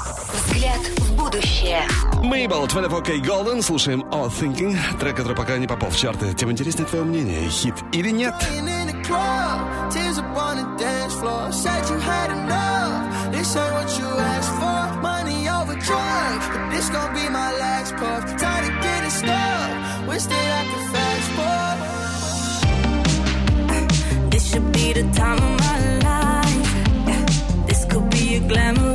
Взгляд 0.47 0.79
в 0.99 1.10
будущее. 1.21 1.83
Мейбл, 2.23 2.65
24K 2.65 3.21
Golden, 3.21 3.61
слушаем 3.61 4.01
All 4.11 4.29
Thinking, 4.29 4.77
трек, 4.99 5.15
который 5.15 5.35
пока 5.35 5.57
не 5.57 5.67
попал 5.67 5.89
в 5.89 5.97
чарты. 5.97 6.33
Тем 6.33 6.51
интереснее 6.51 6.87
твое 6.87 7.03
мнение, 7.03 7.47
хит 7.49 7.75
или 7.91 8.09
нет? 8.09 8.33
Should 24.51 24.73
be 24.73 24.91
the 24.91 25.03
time 25.13 25.37
of 25.37 25.53
my 25.61 25.77
life. 26.03 27.67
This 27.67 27.85
could 27.85 28.09
be 28.09 28.35
a 28.35 28.39
glamour. 28.41 28.90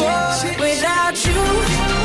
without 0.00 1.24
you. 1.24 2.03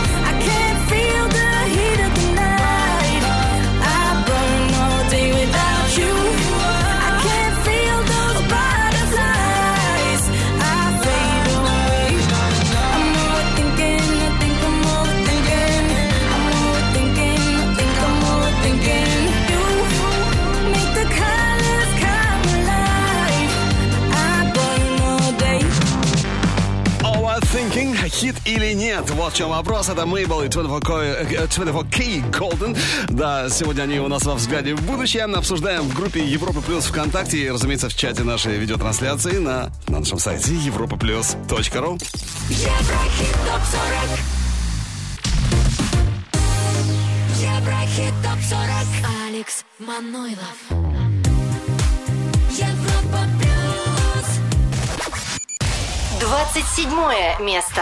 хит 28.19 28.35
или 28.45 28.73
нет? 28.73 29.09
Вот 29.11 29.33
в 29.33 29.37
чем 29.37 29.49
вопрос. 29.49 29.87
Это 29.87 30.05
Мейбл 30.05 30.41
и 30.41 30.47
24K 30.47 32.29
Golden. 32.31 32.75
Э, 32.75 32.79
э, 32.79 33.05
да, 33.09 33.49
сегодня 33.49 33.83
они 33.83 33.99
у 33.99 34.07
нас 34.09 34.25
во 34.25 34.35
взгляде 34.35 34.75
в 34.75 34.81
будущее. 34.81 35.23
Обсуждаем 35.23 35.83
в 35.83 35.95
группе 35.95 36.23
Европа 36.23 36.59
Плюс 36.61 36.85
ВКонтакте 36.85 37.37
и, 37.37 37.49
разумеется, 37.49 37.87
в 37.87 37.95
чате 37.95 38.23
нашей 38.23 38.57
видеотрансляции 38.57 39.37
на, 39.37 39.71
на 39.87 39.99
нашем 39.99 40.19
сайте 40.19 40.51
europaplus.ru. 40.51 41.97
Еврохит 42.49 43.33
топ 43.45 43.61
40. 43.71 44.19
Еврохит 47.39 48.13
топ 48.21 48.39
40. 48.49 48.69
Алекс 49.27 49.63
Манойлов. 49.79 50.88
27 56.19 57.39
место. 57.39 57.81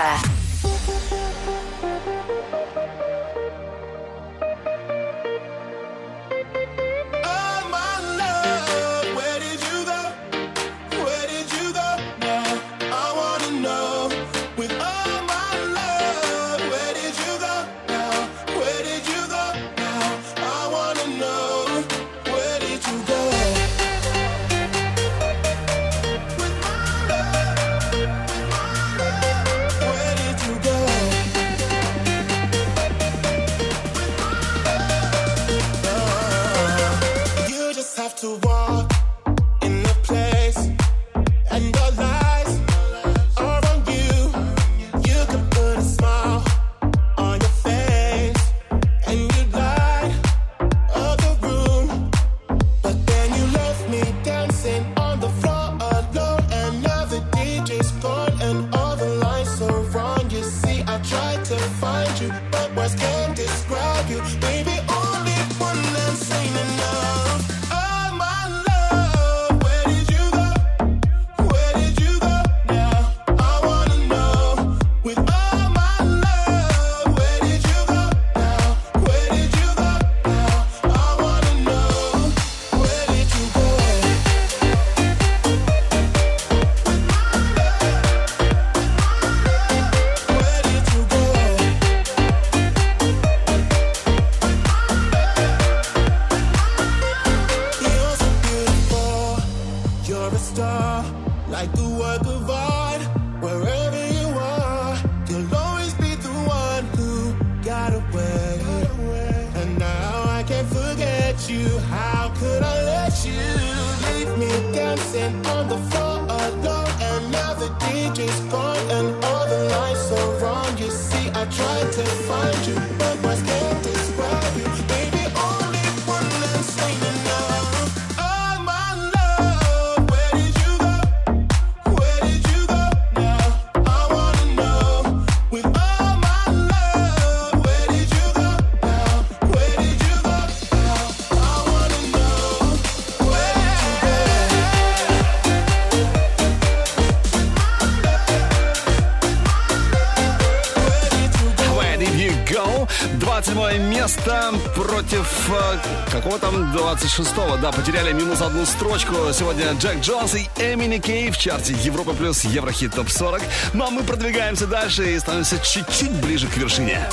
Против 154.87 155.49
э, 155.49 156.11
какого 156.11 156.39
там 156.39 156.73
26-го. 156.73 157.57
Да, 157.57 157.71
потеряли 157.71 158.13
минус 158.13 158.41
одну 158.41 158.65
строчку. 158.65 159.13
Сегодня 159.33 159.73
Джек 159.73 159.99
Джонс 159.99 160.35
и 160.35 160.47
Эмини 160.57 160.99
Кей 160.99 161.29
в 161.29 161.37
чарте 161.37 161.73
Европа 161.83 162.13
плюс 162.13 162.43
Еврохит 162.45 162.95
топ 162.95 163.09
40. 163.09 163.41
Ну 163.73 163.85
а 163.85 163.89
мы 163.89 164.03
продвигаемся 164.03 164.65
дальше 164.65 165.13
и 165.13 165.19
становимся 165.19 165.59
чуть-чуть 165.59 166.11
ближе 166.11 166.47
к 166.47 166.55
вершине. 166.57 167.07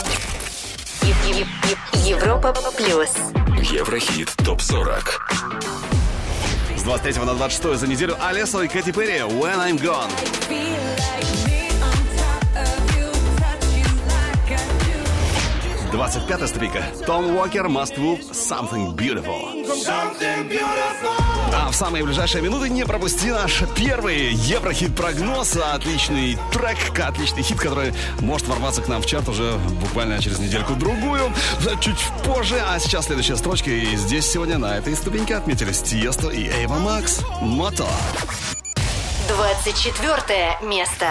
Европа 2.04 2.54
плюс. 2.76 3.10
Еврохит 3.70 4.32
топ 4.44 4.62
40. 4.62 5.26
С 6.76 6.82
23 6.82 7.24
на 7.24 7.34
26 7.34 7.80
за 7.80 7.86
неделю 7.86 8.16
Алесо 8.20 8.62
и 8.62 8.68
Кэти 8.68 8.92
Перри 8.92 9.18
When 9.18 9.58
I'm 9.58 9.80
Gone. 9.80 10.10
25 16.04 16.48
стрика. 16.50 16.84
Том 17.06 17.34
Уокер 17.34 17.64
Must 17.66 17.96
Move 17.96 18.20
Something 18.30 18.94
Beautiful. 18.94 19.64
А 21.54 21.70
в 21.70 21.74
самые 21.74 22.04
ближайшие 22.04 22.42
минуты 22.42 22.68
не 22.68 22.84
пропусти 22.84 23.30
наш 23.30 23.62
первый 23.74 24.34
Еврохит-прогноз. 24.34 25.56
Отличный 25.56 26.38
трек, 26.52 26.76
отличный 27.00 27.42
хит, 27.42 27.58
который 27.58 27.94
может 28.20 28.46
ворваться 28.48 28.82
к 28.82 28.88
нам 28.88 29.00
в 29.00 29.06
чарт 29.06 29.30
уже 29.30 29.54
буквально 29.80 30.20
через 30.20 30.38
недельку-другую. 30.40 31.32
Чуть 31.80 32.04
позже, 32.22 32.62
а 32.62 32.78
сейчас 32.78 33.06
следующая 33.06 33.36
строчка. 33.36 33.70
И 33.70 33.96
здесь 33.96 34.30
сегодня 34.30 34.58
на 34.58 34.76
этой 34.76 34.94
ступеньке 34.96 35.36
отметились 35.36 35.80
Тиесто 35.80 36.28
и 36.28 36.50
Эйва 36.50 36.80
Макс. 36.80 37.22
Мото. 37.40 37.88
24 39.28 40.58
место. 40.68 41.06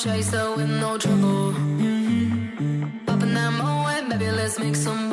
Chaser, 0.00 0.56
with 0.56 0.70
no 0.70 0.96
trouble. 0.96 1.52
Popping 3.06 3.34
that 3.34 3.52
moe, 3.52 4.08
baby, 4.08 4.30
let's 4.30 4.58
make 4.58 4.74
some 4.74 5.09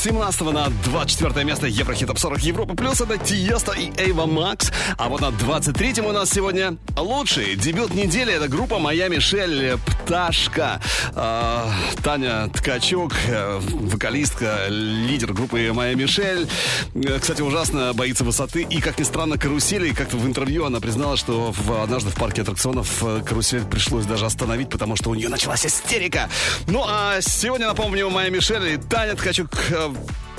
17 0.00 0.40
на 0.52 0.68
24 0.84 1.44
место 1.44 1.66
Еврохит 1.66 2.06
Топ 2.06 2.18
40 2.20 2.38
Европа 2.44 2.74
Плюс 2.76 3.00
это 3.00 3.18
Тиеста 3.18 3.72
и 3.72 3.90
Эйва 4.00 4.26
Макс. 4.26 4.70
А 4.96 5.08
вот 5.08 5.20
на 5.20 5.32
23 5.32 6.02
у 6.02 6.12
нас 6.12 6.30
сегодня 6.30 6.76
лучший 6.96 7.56
дебют 7.56 7.92
недели. 7.94 8.32
Это 8.32 8.46
группа 8.46 8.78
Моя 8.78 9.08
Мишель 9.08 9.76
Пташка. 10.04 10.80
А, 11.16 11.68
Таня 12.04 12.48
Ткачук, 12.48 13.12
э, 13.26 13.58
вокалистка, 13.60 14.66
лидер 14.68 15.32
группы 15.32 15.72
Моя 15.72 15.94
Мишель. 15.96 16.48
Э, 16.94 17.18
Кстати, 17.18 17.42
ужасно 17.42 17.92
боится 17.92 18.22
высоты. 18.22 18.62
И, 18.62 18.80
как 18.80 19.00
ни 19.00 19.02
странно, 19.04 19.36
карусели. 19.36 19.92
Как-то 19.92 20.16
в 20.16 20.24
интервью 20.26 20.64
она 20.64 20.78
признала, 20.78 21.16
что 21.16 21.52
в- 21.52 21.82
однажды 21.82 22.10
в 22.10 22.14
парке 22.14 22.42
аттракционов 22.42 23.02
э, 23.02 23.20
карусель 23.26 23.64
пришлось 23.64 24.06
даже 24.06 24.26
остановить, 24.26 24.70
потому 24.70 24.94
что 24.94 25.10
у 25.10 25.14
нее 25.16 25.28
началась 25.28 25.66
истерика. 25.66 26.28
Ну, 26.68 26.84
а 26.86 27.16
сегодня, 27.20 27.66
напомню, 27.66 28.08
Моя 28.10 28.30
Мишель 28.30 28.74
и 28.74 28.76
Таня 28.76 29.16
Ткачук 29.16 29.48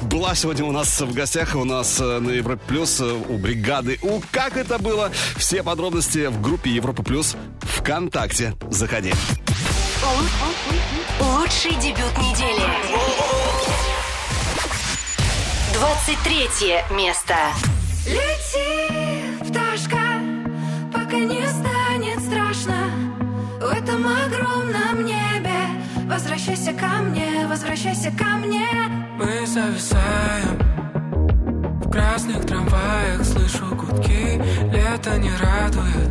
была 0.01 0.35
сегодня 0.35 0.65
у 0.65 0.71
нас 0.71 1.01
в 1.01 1.13
гостях, 1.13 1.55
у 1.55 1.65
нас 1.65 1.99
э, 1.99 2.19
на 2.19 2.31
Европе 2.31 2.61
Плюс, 2.67 2.99
э, 2.99 3.05
у 3.05 3.37
бригады. 3.37 3.99
У 4.01 4.21
как 4.31 4.57
это 4.57 4.79
было? 4.79 5.11
Все 5.37 5.63
подробности 5.63 6.27
в 6.27 6.41
группе 6.41 6.69
Европа 6.69 7.03
Плюс 7.03 7.35
ВКонтакте. 7.61 8.55
Заходи. 8.69 9.13
Лучший 11.19 11.71
дебют 11.81 12.17
недели. 12.17 12.63
23 15.73 16.95
место. 16.95 17.35
Лети, 18.05 19.49
пташка, 19.49 20.19
пока 20.93 21.17
не 21.17 21.45
станет 21.47 22.19
страшно 22.21 22.89
В 23.59 23.65
этом 23.65 24.05
огромном 24.07 24.48
Возвращайся 26.49 26.79
ко 26.79 27.03
мне, 27.03 27.47
возвращайся 27.47 28.11
ко 28.17 28.25
мне. 28.37 28.67
Мы 29.17 29.45
зависаем 29.45 30.57
В 31.79 31.91
красных 31.91 32.43
трамваях 32.43 33.23
слышу 33.23 33.75
гудки. 33.75 34.41
Лето 34.73 35.15
не 35.19 35.29
радует 35.37 36.09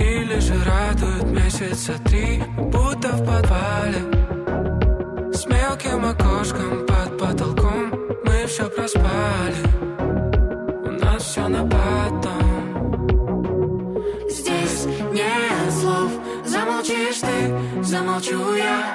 Или 0.00 0.40
же 0.40 0.54
радует 0.64 1.30
месяца 1.30 1.92
три. 2.06 2.42
Будто 2.56 3.10
в 3.10 3.24
подвале 3.24 4.02
С 5.32 5.46
мелким 5.46 6.04
окошком 6.04 6.84
под 6.84 7.18
потолком. 7.18 7.92
Мы 8.24 8.46
все 8.48 8.68
проспали 8.68 9.62
У 10.86 10.90
нас 11.04 11.22
все 11.22 11.46
на 11.46 11.62
потом. 11.62 12.42
Здесь 14.28 14.86
нет 15.12 15.72
слов 15.72 16.10
Замолчишь 16.44 17.20
замолчу 17.88 18.54
я. 18.54 18.94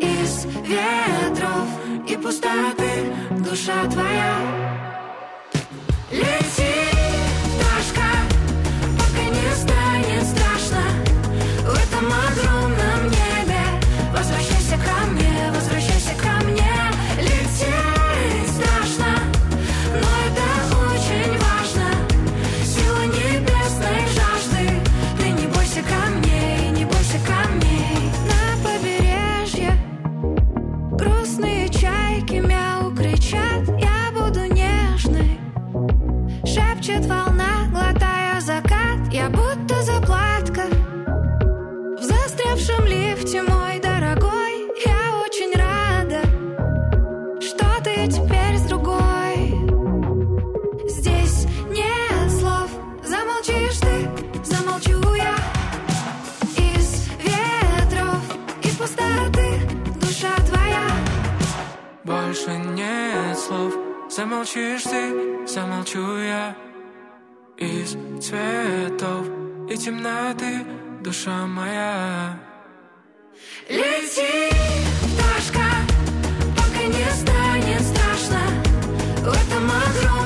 Из 0.00 0.46
ветров 0.66 1.68
и 2.08 2.16
пустоты 2.16 3.12
душа 3.30 3.84
твоя. 3.90 4.34
Лети, 6.10 6.74
пташка, 7.52 8.10
пока 8.98 9.24
не 9.36 9.48
станет 9.54 10.24
страшно. 10.26 10.84
В 11.66 11.74
этом 11.84 12.08
Замолчишь 64.22 64.84
ты, 64.84 65.48
замолчу 65.48 66.16
я. 66.18 66.54
Из 67.58 67.90
цветов 68.24 69.26
и 69.68 69.76
темноты 69.76 70.64
душа 71.02 71.44
моя. 71.44 72.38
Лети, 73.68 74.48
пташка, 75.10 75.68
пока 76.56 76.84
не 76.84 77.10
станет 77.20 77.82
страшно. 77.82 78.42
В 79.24 79.28
этом 79.28 79.68
огромном 79.68 80.21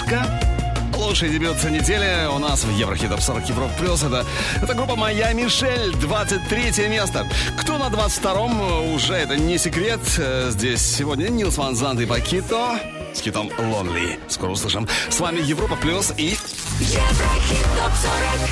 Мишка. 0.00 0.40
Лучший 0.96 1.30
дебют 1.30 1.62
недели 1.64 2.26
у 2.28 2.38
нас 2.38 2.64
в 2.64 2.70
Еврохит 2.70 3.10
40 3.18 3.48
Европ 3.48 3.70
Плюс. 3.78 4.02
Это, 4.02 4.24
это 4.62 4.74
группа 4.74 4.96
«Моя 4.96 5.32
Мишель», 5.32 5.94
23 5.96 6.88
место. 6.88 7.26
Кто 7.58 7.78
на 7.78 7.88
22-м, 7.88 8.92
уже 8.94 9.14
это 9.14 9.36
не 9.36 9.58
секрет. 9.58 10.00
Э, 10.18 10.50
здесь 10.50 10.80
сегодня 10.82 11.28
Нилс 11.28 11.56
Ван 11.56 11.74
Занд 11.74 12.00
и 12.00 12.06
Пакито 12.06 12.78
с 13.14 13.20
хитом 13.20 13.48
«Lonely». 13.58 14.18
Скоро 14.28 14.50
услышим. 14.50 14.88
С 15.08 15.20
вами 15.20 15.40
Европа 15.40 15.76
Плюс 15.76 16.12
и... 16.16 16.36
Еврохит 16.80 17.66
ТОП 17.76 17.92
40 17.96 18.50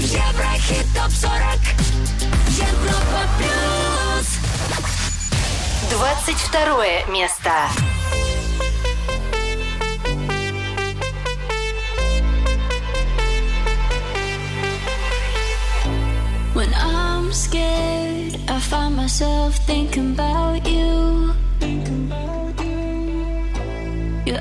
Еврохит 0.00 0.86
ТОП 0.94 1.10
40 1.10 1.32
Европа 2.58 3.20
Плюс 3.38 3.94
22 5.90 7.12
место. 7.12 7.50
scared. 17.34 18.38
I 18.48 18.60
find 18.60 18.96
myself 18.96 19.56
thinking 19.66 20.12
about 20.12 20.66
you. 20.66 21.34
Thinking 21.58 22.06
about 22.06 22.60
you. 22.64 24.32
Your 24.32 24.38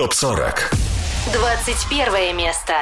ТОП-40. 0.00 0.72
21 1.30 2.34
место. 2.34 2.72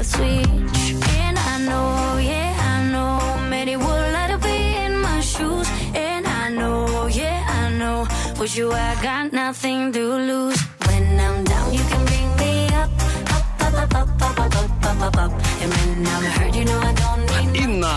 the 0.00 0.04
switch. 0.04 0.94
And 1.20 1.38
I 1.38 1.58
know, 1.68 2.18
yeah, 2.18 2.52
I 2.72 2.90
know, 2.92 3.48
many 3.48 3.76
would 3.76 4.06
like 4.16 4.30
to 4.30 4.38
be 4.38 4.58
in 4.84 4.98
my 4.98 5.20
shoes. 5.20 5.68
And 5.94 6.26
I 6.26 6.48
know, 6.50 7.06
yeah, 7.06 7.44
I 7.60 7.70
know, 7.78 8.06
with 8.38 8.56
you 8.56 8.72
I 8.72 8.96
got 9.02 9.32
nothing 9.32 9.92
to 9.92 10.04
lose. 10.30 10.60
When 10.86 11.20
I'm 11.20 11.44
down, 11.44 11.72
you 11.74 11.84
can 11.90 12.02
bring 12.06 12.28
me 12.40 12.68
up, 12.82 12.90
up, 13.36 13.62
up, 13.62 13.94
up, 13.94 13.94
up, 13.94 14.22
up, 14.22 14.40
up. 14.40 14.70
up. 14.70 14.79
Инна 17.54 17.96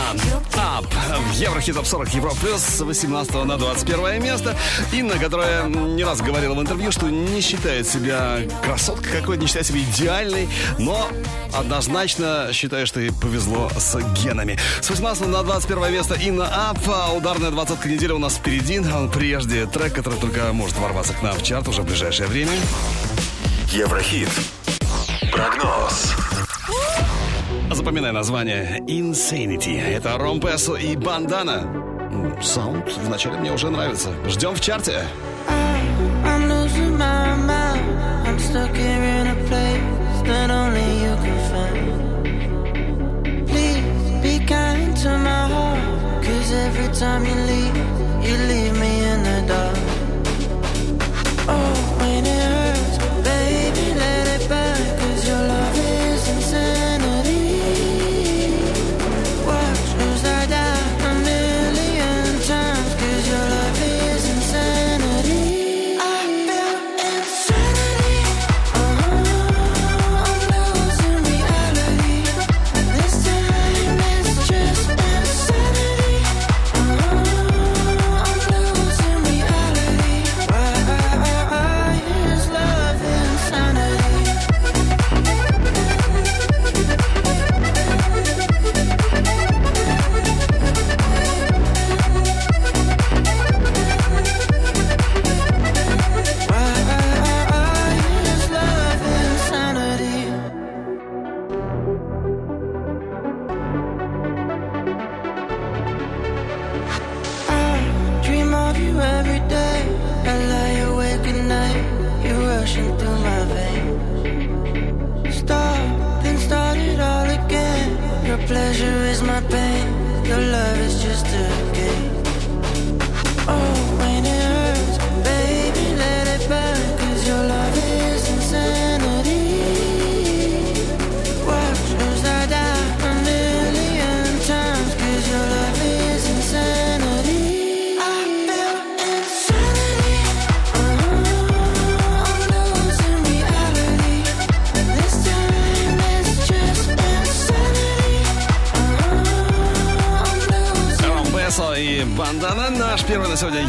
Ап 0.55 0.85
в 0.85 1.33
Еврохит 1.33 1.75
Топ 1.75 1.85
40 1.85 2.13
Европа 2.13 2.37
Плюс 2.37 2.61
с 2.61 2.79
18 2.79 3.33
на 3.43 3.57
21 3.57 4.23
место. 4.23 4.55
Инна, 4.93 5.19
которая 5.19 5.67
не 5.67 6.03
раз 6.05 6.21
говорила 6.21 6.53
в 6.53 6.61
интервью, 6.61 6.93
что 6.93 7.09
не 7.09 7.41
считает 7.41 7.87
себя 7.87 8.39
красоткой 8.63 9.19
какой-то, 9.19 9.41
не 9.41 9.47
считает 9.47 9.67
себя 9.67 9.79
идеальной, 9.79 10.47
но 10.79 11.09
однозначно 11.53 12.49
считает, 12.53 12.87
что 12.87 13.01
ей 13.01 13.11
повезло 13.11 13.69
с 13.77 13.99
генами. 14.23 14.57
С 14.81 14.89
18 14.89 15.27
на 15.27 15.43
21 15.43 15.91
место 15.91 16.15
Инна 16.15 16.69
Ап. 16.69 16.79
Ударная 17.15 17.51
двадцатка 17.51 17.89
недели 17.89 18.13
у 18.13 18.19
нас 18.19 18.35
впереди. 18.35 18.81
А 18.91 18.99
Он 18.99 19.11
прежде 19.11 19.65
трек, 19.65 19.93
который 19.93 20.19
только 20.19 20.53
может 20.53 20.77
ворваться 20.77 21.13
к 21.13 21.21
нам 21.21 21.35
в 21.35 21.43
чарт 21.43 21.67
уже 21.67 21.81
в 21.81 21.85
ближайшее 21.85 22.27
время. 22.27 22.53
Еврохит. 23.73 24.29
Прогноз. 25.33 26.13
А 27.73 27.75
запоминай 27.75 28.11
название 28.11 28.81
Insanity. 28.81 29.81
Это 29.81 30.15
Ром 30.19 30.39
и 30.79 30.95
Бандана. 30.95 31.63
Саунд 32.39 32.87
вначале 33.03 33.39
мне 33.39 33.51
уже 33.51 33.71
нравится. 33.71 34.11
Ждем 34.27 34.53
в 34.53 34.61
чарте. 34.61 35.07
Every 46.53 46.89
time 46.93 47.25
you 47.25 47.35
leave, 47.49 47.77
you 48.25 48.35
leave 48.49 48.75
me 48.79 48.93
in 49.11 49.23
the 49.23 49.37
dark. 49.47 49.77
Oh. 51.47 51.82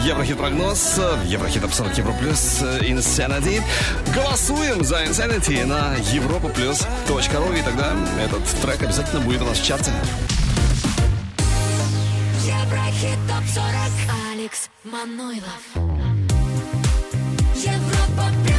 Еврохит 0.05 0.37
прогноз, 0.37 1.01
Еврохит 1.25 1.65
обзор 1.65 1.89
Европа 1.97 2.19
плюс, 2.19 2.61
э, 2.61 2.81
Insanity. 2.81 3.63
Голосуем 4.15 4.85
за 4.85 5.03
Insanity 5.03 5.65
на 5.65 5.95
европа 6.13 6.51
плюс 6.51 6.87
точка 7.09 7.39
ру, 7.39 7.51
и 7.55 7.63
тогда 7.63 7.97
этот 8.23 8.45
трек 8.61 8.83
обязательно 8.83 9.23
будет 9.23 9.41
у 9.41 9.47
нас 9.47 9.59
в 9.59 9.65
чарте. 9.65 9.91
Еврохит 12.43 13.19
топ 13.27 13.45
40. 13.55 13.65
Алекс 14.31 14.69
Манойлов. 14.85 15.63
Европа 17.55 18.29
плюс 18.45 18.54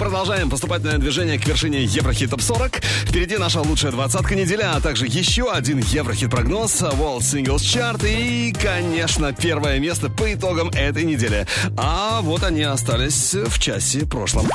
продолжаем 0.00 0.48
поступательное 0.48 0.96
движение 0.96 1.38
к 1.38 1.46
вершине 1.46 1.84
Еврохит 1.84 2.30
Топ 2.30 2.40
40. 2.40 2.76
Впереди 3.06 3.36
наша 3.36 3.60
лучшая 3.60 3.92
двадцатка 3.92 4.34
недели, 4.34 4.62
а 4.62 4.80
также 4.80 5.04
еще 5.04 5.52
один 5.52 5.78
Еврохит 5.78 6.30
прогноз, 6.30 6.80
World 6.80 7.18
Singles 7.18 7.56
Chart 7.56 8.02
и, 8.08 8.50
конечно, 8.52 9.34
первое 9.34 9.78
место 9.78 10.08
по 10.08 10.32
итогам 10.32 10.70
этой 10.70 11.04
недели. 11.04 11.46
А 11.76 12.22
вот 12.22 12.44
они 12.44 12.62
остались 12.62 13.34
в 13.34 13.58
часе 13.58 14.06
прошлом. 14.06 14.48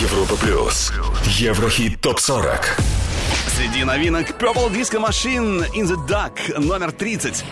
Европа 0.00 0.36
плюс. 0.36 0.92
Еврохит 1.36 2.00
топ 2.00 2.20
40. 2.20 2.78
Среди 3.56 3.82
новинок 3.82 4.40
Purple 4.40 4.72
Disco 4.72 5.04
Machine 5.04 5.68
In 5.74 5.88
the 5.88 5.96
Dark 6.06 6.60
номер 6.60 6.92
30. 6.92 7.44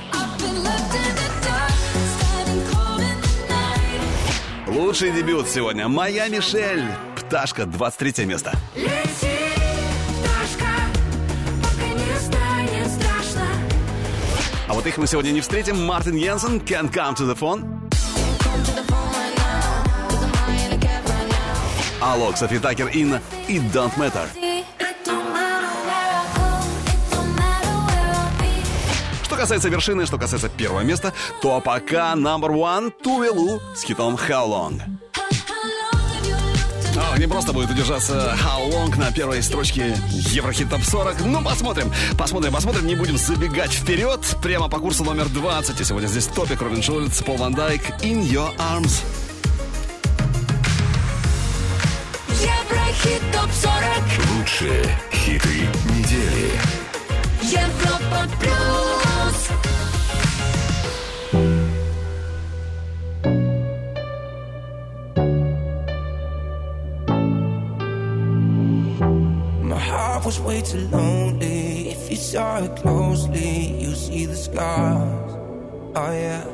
Лучший 4.69 5.11
дебют 5.11 5.49
сегодня 5.49 5.89
Моя 5.89 6.29
Мишель. 6.29 6.85
Пташка, 7.29 7.65
23 7.65 8.27
место. 8.27 8.53
Лети, 8.77 8.91
пташка, 10.21 10.69
станет 12.21 12.91
страшно. 12.91 13.47
А 14.69 14.75
вот 14.75 14.87
их 14.87 14.99
мы 14.99 15.07
сегодня 15.07 15.31
не 15.31 15.41
встретим. 15.41 15.85
Мартин 15.85 16.17
Йенсен, 16.17 16.59
Can't 16.59 16.93
Come 16.93 17.17
to 17.17 17.27
the 17.27 17.39
Phone. 17.39 17.65
Алок, 22.01 22.37
Софи 22.37 22.59
Такер, 22.59 22.89
Инна 22.89 23.23
и 23.49 23.59
Don't 23.59 23.95
Matter. 23.97 24.29
Что 29.23 29.37
касается 29.37 29.71
вершины, 29.71 30.05
что 30.05 30.19
касается 30.19 30.51
первого 30.51 30.81
места, 30.83 31.15
то 31.41 31.61
пока 31.63 32.13
number 32.15 32.51
one 32.51 32.91
Тувелу 33.03 33.61
с 33.75 33.83
хитом 33.83 34.17
How 34.17 34.47
Long. 34.47 34.83
А, 37.15 37.19
не 37.19 37.29
просто 37.29 37.53
будет 37.53 37.71
удержаться 37.71 38.37
How 38.43 38.69
Long 38.73 38.99
на 38.99 39.13
первой 39.13 39.41
строчке 39.41 39.97
Еврохит 40.11 40.69
Топ 40.69 40.83
40. 40.83 41.21
Ну, 41.21 41.43
посмотрим. 41.45 41.93
Посмотрим, 42.19 42.53
посмотрим. 42.53 42.89
Не 42.89 42.97
будем 42.97 43.17
забегать 43.17 43.73
вперед. 43.73 44.21
Прямо 44.43 44.69
по 44.69 44.81
курсу 44.81 45.05
номер 45.05 45.29
20. 45.29 45.81
И 45.81 45.85
сегодня 45.85 46.09
здесь 46.09 46.27
топик 46.27 46.61
Робин 46.61 46.83
Шульц, 46.83 47.23
Пол 47.23 47.37
Ван 47.37 47.55
Дайк, 47.55 47.83
In 48.03 48.29
Your 48.29 48.51
Arms. 48.57 49.05
Еврохит 52.31 53.23
топ 53.33 53.49
40. 53.63 54.37
Лучшие 54.37 54.99
хиты 55.13 55.69
недели. 55.95 56.51
Европа 57.43 58.29
плюс. 58.41 58.94
Was 70.25 70.41
way 70.41 70.63
too 70.63 70.89
lonely. 70.89 71.91
If 71.91 72.11
you 72.11 72.17
saw 72.17 72.65
it 72.65 72.77
closely, 72.77 73.79
you 73.83 73.95
see 73.95 74.25
the 74.25 74.37
scars. 74.37 75.33
Oh 75.95 76.13
yeah. 76.13 76.45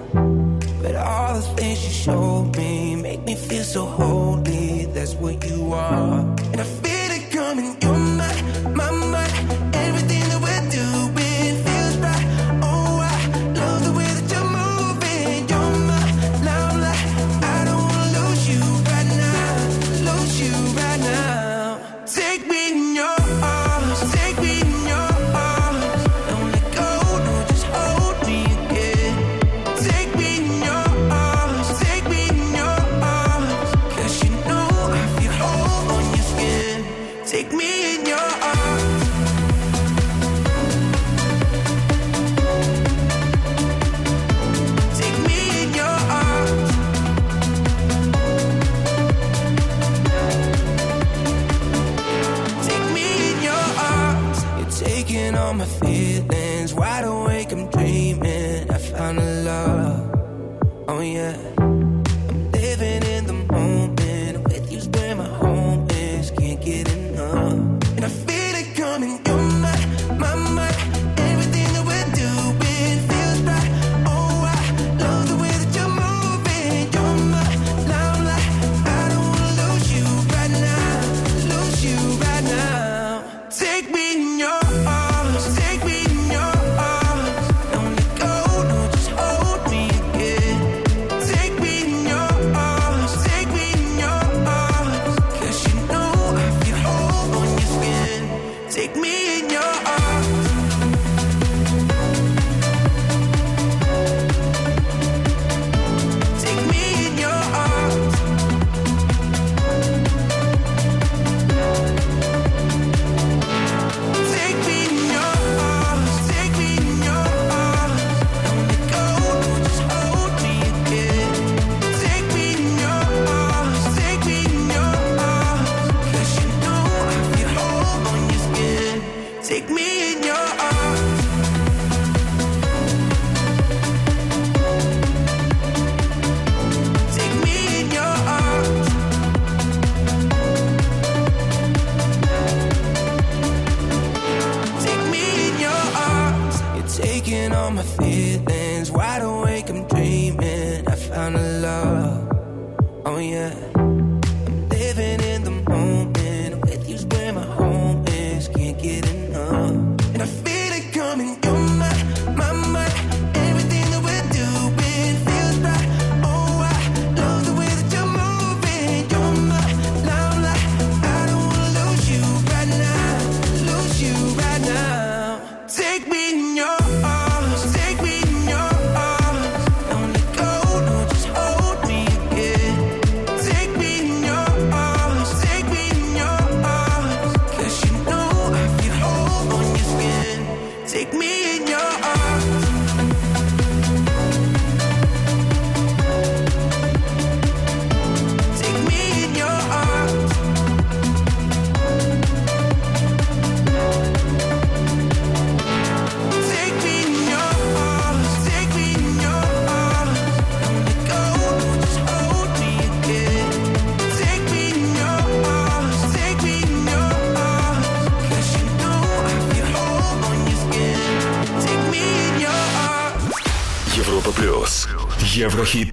But 0.83 0.97
all 0.97 1.35
the 1.35 1.43
things 1.57 1.85
you 1.85 1.91
showed 1.91 2.57
me 2.57 2.97
make 2.97 3.23
me 3.23 3.37
feel 3.37 3.63
so 3.63 3.87
holy. 3.87 4.87
That's 4.87 5.15
what 5.15 5.45
you 5.49 5.73
are. 5.73 6.21
And 6.53 6.61
I 6.61 6.65
feel 6.65 7.11
it 7.19 7.31
coming. 7.31 7.77
You're 7.81 8.10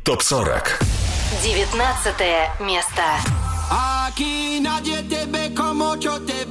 ТОП-40. 0.07 0.63
19 1.43 2.15
место. 2.61 3.01
Aquí 3.69 4.61
nadie 4.61 5.03
te 5.03 5.25
ve 5.25 5.53
como 5.53 5.97
yo 5.97 6.21
te 6.21 6.45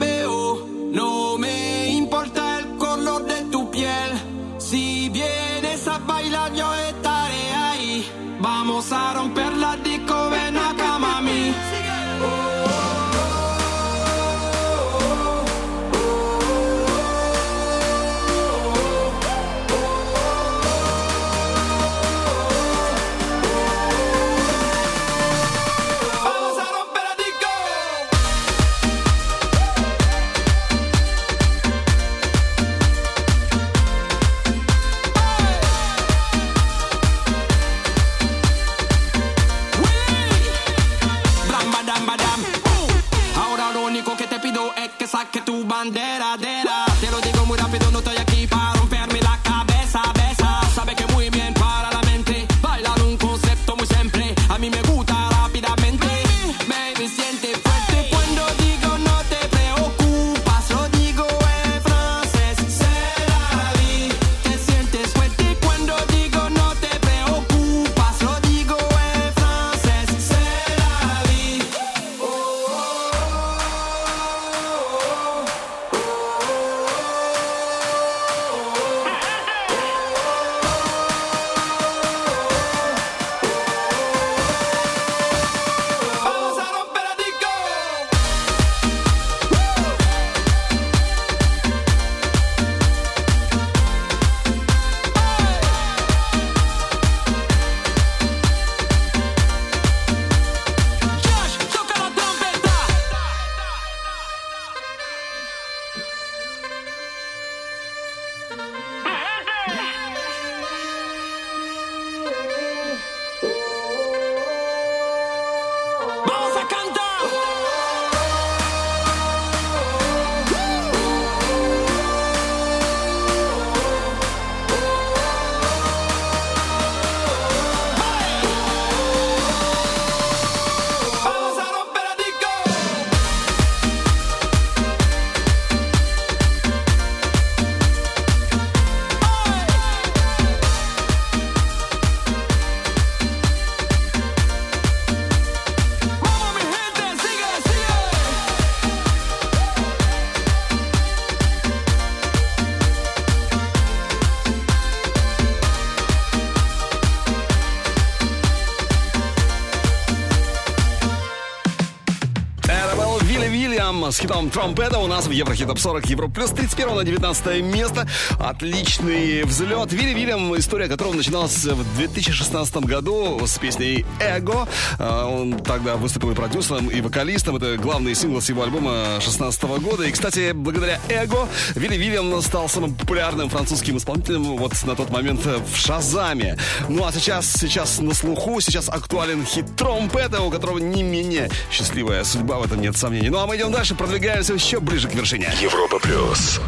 хитом 164.26 164.50
«Тромпета» 164.50 164.98
у 164.98 165.06
нас 165.06 165.28
в 165.28 165.30
Еврохит 165.30 165.68
Топ 165.68 165.78
40 165.78 166.06
Евро 166.06 166.26
плюс 166.26 166.50
31 166.50 166.96
на 166.96 167.04
19 167.04 167.62
место. 167.62 168.08
Отличный 168.40 169.44
взлет. 169.44 169.92
Вилли 169.92 170.14
Вильям, 170.14 170.58
история 170.58 170.88
которого 170.88 171.14
начиналась 171.14 171.64
в 171.64 171.96
2016 171.96 172.76
году 172.78 173.40
с 173.46 173.56
песней 173.58 174.04
«Эго». 174.18 174.66
А, 174.98 175.28
Он 175.28 175.56
тогда 175.60 175.94
выступил 175.94 176.32
и 176.32 176.34
продюсером, 176.34 176.88
и 176.88 177.00
вокалистом. 177.00 177.54
Это 177.54 177.76
главный 177.76 178.16
сингл 178.16 178.40
с 178.40 178.48
его 178.48 178.64
альбома 178.64 179.20
16 179.20 179.62
года. 179.80 180.02
И, 180.02 180.10
кстати, 180.10 180.50
благодаря 180.50 180.98
«Эго» 181.08 181.48
Вилли 181.76 181.96
Вильям 181.96 182.42
стал 182.42 182.68
самым 182.68 182.96
популярным 182.96 183.48
французским 183.48 183.96
исполнителем 183.96 184.56
вот 184.56 184.72
на 184.86 184.96
тот 184.96 185.10
момент 185.10 185.42
в 185.44 185.76
«Шазаме». 185.76 186.58
Ну 186.88 187.04
а 187.04 187.12
сейчас, 187.12 187.52
сейчас 187.52 188.00
на 188.00 188.12
слуху, 188.12 188.60
сейчас 188.60 188.88
актуален 188.88 189.46
хит 189.46 189.76
«Тромпета», 189.76 190.40
у 190.40 190.50
которого 190.50 190.78
не 190.78 191.04
менее 191.04 191.48
счастливая 191.70 192.24
судьба, 192.24 192.58
в 192.58 192.64
этом 192.64 192.80
нет 192.80 192.96
сомнений. 192.96 193.28
Ну 193.28 193.38
а 193.38 193.46
мы 193.46 193.56
идем 193.56 193.70
дальше, 193.70 193.94
продвигаемся 193.94 194.15
еще 194.54 194.80
ближе 194.80 195.08
к 195.08 195.14
вершине. 195.14 195.52
Европа 195.60 195.98
плюс. 195.98 196.60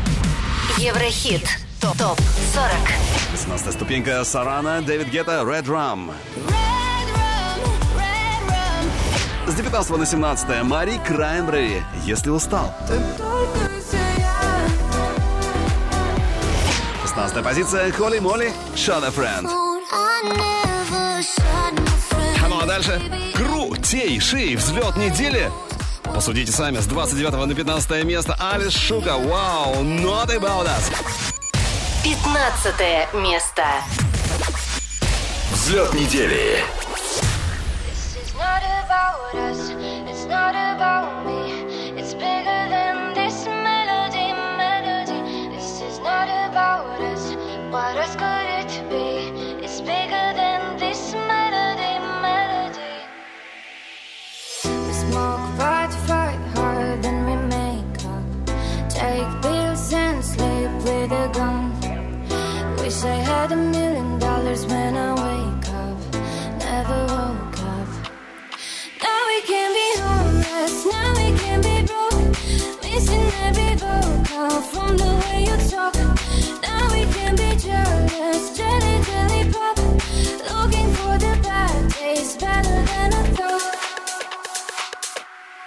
Еврохит. 0.77 1.43
Топ 1.81 1.97
40. 1.97 2.19
16 3.33 3.73
ступенька 3.73 4.23
Сарана, 4.25 4.83
Дэвид 4.83 5.09
Гетта, 5.09 5.43
Red 5.43 5.65
Rum. 5.65 6.13
С 9.47 9.55
19 9.55 9.97
на 9.97 10.05
17 10.05 10.63
Мари 10.65 11.01
Краймбрери, 11.07 11.83
если 12.05 12.31
устал. 12.31 12.75
16 17.03 17.43
позиция 17.43 17.91
Холли 17.93 18.19
Молли, 18.19 18.53
Shut 18.75 19.05
a 19.05 19.11
Friend. 19.11 19.49
Ну 22.49 22.61
а 22.61 22.67
дальше 22.67 23.01
крутейший 23.35 24.21
шей, 24.21 24.57
взлет 24.57 24.97
недели. 24.97 25.51
Посудите 26.19 26.51
сами, 26.51 26.79
с 26.79 26.87
29 26.87 27.47
на 27.47 27.55
15 27.55 28.03
место 28.03 28.35
Алис 28.41 28.73
Шука, 28.75 29.17
вау, 29.19 29.85
not 29.85 30.27
about 30.37 30.67
us. 30.67 30.93
15 32.03 33.15
место. 33.15 33.63
Взлет 35.53 35.95
недели. 35.95 36.65
Had 63.49 63.57
a 63.59 63.63
million 63.63 64.19
dollars 64.19 64.67
when 64.67 64.95
I 64.95 65.11
wake 65.25 65.69
up. 65.73 65.97
Never 66.59 67.01
woke 67.15 67.59
up. 67.75 67.89
Now 69.03 69.21
we 69.31 69.41
can 69.51 69.69
be 69.79 69.89
homeless, 70.03 70.85
now 70.85 71.11
we 71.17 71.29
can 71.39 71.59
be 71.63 71.77
broke. 71.89 72.29
Missing 72.83 73.31
every 73.47 73.75
vocal 73.77 74.61
from 74.73 74.99
the 74.99 75.13
way 75.25 75.39
you 75.49 75.57
talk. 75.71 75.95
Now 76.61 76.93
we 76.93 77.07
can 77.17 77.37
be 77.37 77.57
jealous, 77.57 78.55
jelly, 78.55 78.97
jelly 79.09 79.51
pop. 79.51 79.79
Looking 80.53 80.89
for 80.99 81.17
the 81.17 81.35
bad 81.43 81.93
days, 81.95 82.37
better 82.37 82.83
than 82.91 83.15
I 83.15 83.23
thought. 83.39 83.77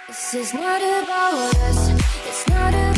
This 0.06 0.34
is 0.34 0.54
not 0.54 0.80
about 0.80 1.56
us, 1.68 1.88
it's 2.28 2.48
not 2.48 2.74
about 2.74 2.91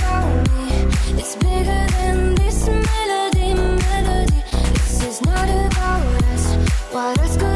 What 6.94 7.18
is 7.22 7.36
good? 7.36 7.53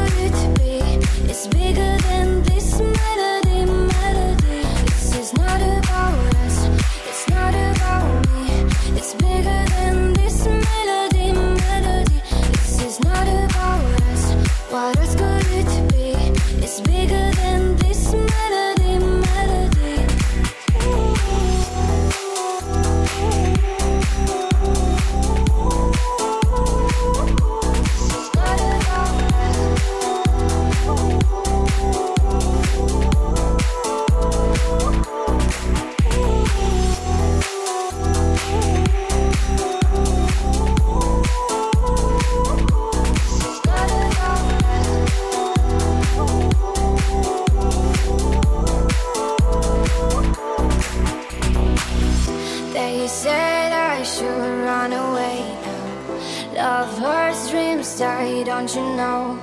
don't 58.73 58.85
you 58.85 58.95
know? 58.97 59.39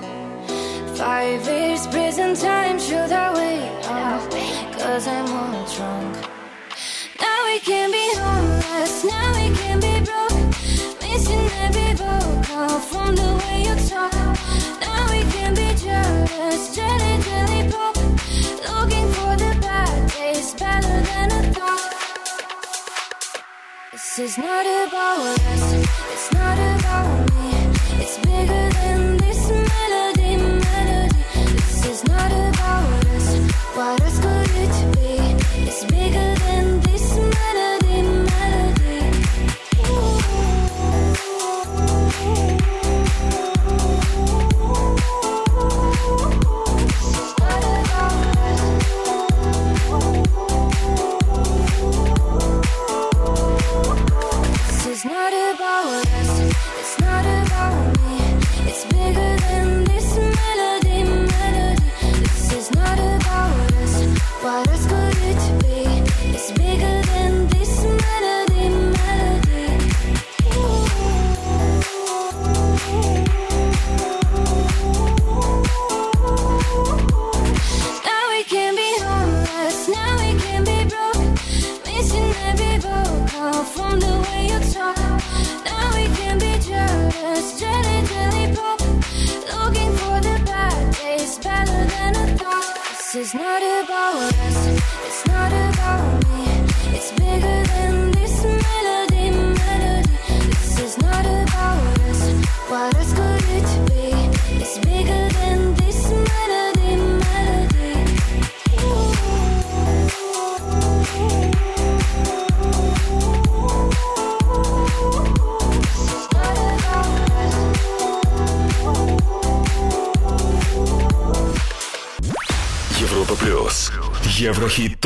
Five 0.95 1.47
years 1.49 1.87
prison 1.89 2.35
time, 2.35 2.79
should 2.79 3.11
I 3.11 3.35
wait? 3.35 3.71
Oh, 3.85 4.29
Cause 4.79 5.09
I'm 5.09 5.27
all 5.33 5.67
drunk. 5.75 6.15
Now 7.21 7.39
we 7.47 7.59
can 7.61 7.91
be 7.91 8.07
homeless, 8.15 9.05
now 9.05 9.29
we 9.35 9.55
can 9.57 9.81
be 9.81 9.95
broke. 10.07 10.47
Missing 11.03 11.49
every 11.65 11.93
vocal 11.95 12.79
from 12.91 13.17
the 13.17 13.31
way 13.43 13.63
you 13.67 13.75
talk. 13.89 14.13
Now 14.81 15.11
we 15.11 15.21
can 15.35 15.55
be 15.55 15.75
jealous, 15.75 16.75
jelly, 16.77 17.15
jelly 17.27 17.71
pop. 17.71 17.97
Looking 18.71 19.09
for 19.17 19.33
the 19.43 19.59
bad 19.61 20.09
taste, 20.11 20.59
better 20.59 21.01
than 21.11 21.31
a 21.33 21.43
thought. 21.55 21.95
This 23.93 24.19
is 24.19 24.39
not 24.39 24.67
about 24.67 25.19
us, 25.51 25.73
it's 26.13 26.33
not 26.33 26.59
about 26.59 27.35
me, 27.35 27.51
it's 28.03 28.19
bigger 28.19 28.71
than 28.71 28.96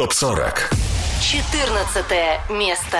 ТОП-40. 0.00 0.72
14 1.20 2.48
место. 2.48 2.98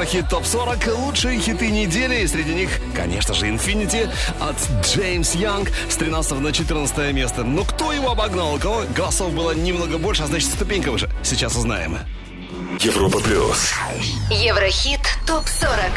Еврохит 0.00 0.30
ТОП-40, 0.30 0.94
лучшие 0.94 1.38
хиты 1.38 1.70
недели, 1.70 2.22
и 2.22 2.26
среди 2.26 2.54
них, 2.54 2.70
конечно 2.96 3.34
же, 3.34 3.48
Infinity 3.48 4.08
от 4.40 4.56
Джеймс 4.82 5.34
Янг 5.34 5.70
с 5.90 5.96
13 5.96 6.40
на 6.40 6.52
14 6.52 7.12
место. 7.12 7.44
Но 7.44 7.64
кто 7.64 7.92
его 7.92 8.12
обогнал? 8.12 8.54
У 8.54 8.58
кого 8.58 8.84
голосов 8.96 9.34
было 9.34 9.50
немного 9.50 9.98
больше, 9.98 10.22
а 10.22 10.26
значит 10.26 10.48
ступенька 10.48 10.90
выше. 10.90 11.10
Сейчас 11.22 11.54
узнаем. 11.54 11.98
Европа 12.80 13.20
плюс. 13.20 13.74
Еврохит 14.30 15.02
топ-40. 15.26 15.92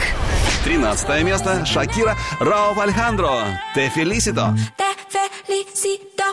13 0.65 1.23
место. 1.23 1.65
Шакира 1.65 2.17
Рао 2.41 2.77
Альхандро. 2.77 3.57
Те 3.73 3.87
Фелисито. 3.87 4.53
Те 4.77 4.83
Фелисито, 5.47 6.25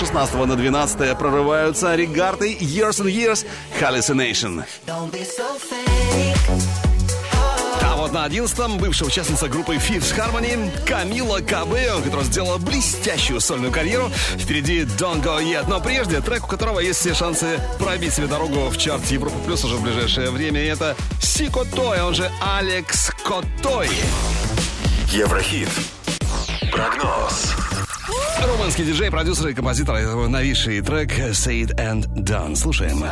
16 0.00 0.34
на 0.46 0.56
12 0.56 1.18
прорываются 1.18 1.94
Регард 1.94 2.40
и 2.40 2.54
Years 2.54 3.02
and 3.02 3.12
Years 3.12 3.46
Hallucination. 3.78 4.64
А 7.82 7.96
вот 7.96 8.10
на 8.12 8.26
11-м 8.26 8.78
бывшая 8.78 9.04
участница 9.04 9.48
группы 9.48 9.74
Fifth 9.74 10.16
Harmony 10.16 10.70
Камила 10.86 11.40
Кабео, 11.40 12.00
которая 12.00 12.24
сделала 12.24 12.56
блестящую 12.56 13.42
сольную 13.42 13.70
карьеру. 13.70 14.10
Впереди 14.38 14.84
Don't 14.84 15.22
Go 15.22 15.38
Yet, 15.38 15.66
но 15.68 15.82
прежде 15.82 16.22
трек, 16.22 16.44
у 16.44 16.46
которого 16.46 16.80
есть 16.80 17.00
все 17.00 17.12
шансы 17.12 17.60
пробить 17.78 18.14
себе 18.14 18.26
дорогу 18.26 18.70
в 18.70 18.78
чарт 18.78 19.04
Европы 19.10 19.36
Плюс 19.44 19.62
уже 19.64 19.76
в 19.76 19.82
ближайшее 19.82 20.30
время. 20.30 20.62
И 20.62 20.66
это 20.68 20.96
Сико 21.20 21.66
Той, 21.66 21.98
а 21.98 22.06
он 22.06 22.14
же 22.14 22.30
Алекс 22.40 23.10
Котой. 23.22 23.90
Еврохит. 25.12 25.68
Прогноз. 26.72 27.54
Румынский 28.42 28.84
диджей, 28.84 29.10
продюсер 29.10 29.48
и 29.48 29.54
композитор. 29.54 29.96
Это 29.96 30.10
его 30.12 30.28
новейший 30.28 30.80
трек 30.80 31.10
«Say 31.10 31.64
It 31.64 31.76
and 31.76 32.06
Done». 32.14 32.56
Слушаем. 32.56 33.04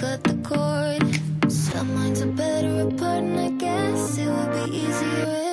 Cut 0.00 0.24
the 0.24 0.36
cord. 0.42 1.02
Some 1.52 1.94
minds 1.94 2.22
are 2.22 2.26
better 2.26 2.88
apart, 2.88 3.22
and 3.22 3.38
I 3.38 3.50
guess 3.50 4.16
it 4.16 4.28
would 4.28 4.52
be 4.54 4.78
easier. 4.78 5.49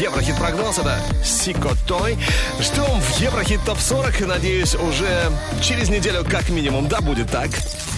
Еврохит 0.00 0.36
прогноз. 0.36 0.78
Это 0.78 1.00
Сикотой. 1.24 2.18
Ждем 2.60 3.00
в 3.00 3.18
Еврохит 3.18 3.64
топ 3.64 3.78
40. 3.78 4.20
Надеюсь, 4.26 4.74
уже 4.74 5.32
через 5.62 5.88
неделю 5.88 6.22
как 6.24 6.50
минимум. 6.50 6.86
Да, 6.86 7.00
будет 7.00 7.30
так. 7.30 7.48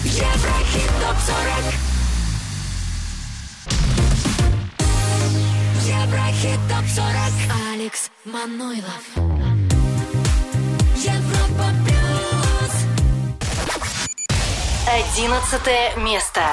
Еврохит 0.05 0.89
топ 1.01 1.17
40. 1.27 1.89
Еврохит 5.83 6.59
топ 6.69 6.85
40. 6.95 7.07
Алекс 7.73 8.09
Манойлов. 8.23 9.03
Европа 10.95 11.69
плюс. 11.85 12.73
Одиннадцатое 14.87 15.95
место. 15.97 16.43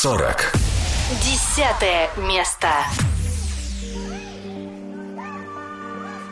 40. 0.00 0.52
Десятое 1.20 2.08
место. 2.16 2.68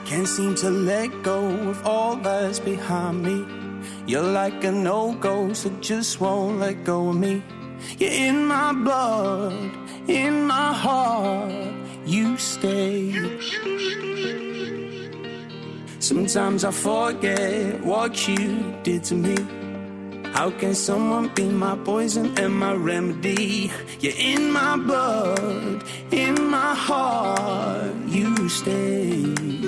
Can't 0.06 0.26
seem 0.26 0.54
to 0.54 0.70
let 0.70 1.10
go 1.22 1.44
of 1.68 1.86
all 1.86 2.16
that's 2.16 2.58
behind 2.58 3.22
me. 3.22 3.44
You're 4.06 4.22
like 4.22 4.64
a 4.64 4.72
no 4.72 5.12
go, 5.20 5.52
so 5.52 5.68
just 5.82 6.20
won't 6.22 6.58
let 6.58 6.84
go 6.84 7.10
of 7.10 7.16
me. 7.16 7.42
You're 7.98 8.12
in 8.12 8.46
my 8.46 8.72
blood, 8.72 9.70
in 10.08 10.46
my 10.46 10.72
heart, 10.72 11.52
you 12.06 12.38
stay. 12.38 13.12
Sometimes 15.98 16.64
I 16.64 16.70
forget 16.70 17.84
what 17.84 18.26
you 18.26 18.74
did 18.82 19.04
to 19.04 19.14
me. 19.14 19.57
How 20.39 20.51
can 20.51 20.73
someone 20.73 21.27
be 21.35 21.49
my 21.49 21.75
poison 21.83 22.39
and 22.39 22.53
my 22.53 22.71
remedy? 22.71 23.69
You're 23.99 24.13
in 24.15 24.53
my 24.53 24.77
blood, 24.77 25.83
in 26.13 26.49
my 26.49 26.73
heart, 26.73 27.93
you 28.07 28.47
stay. 28.47 29.58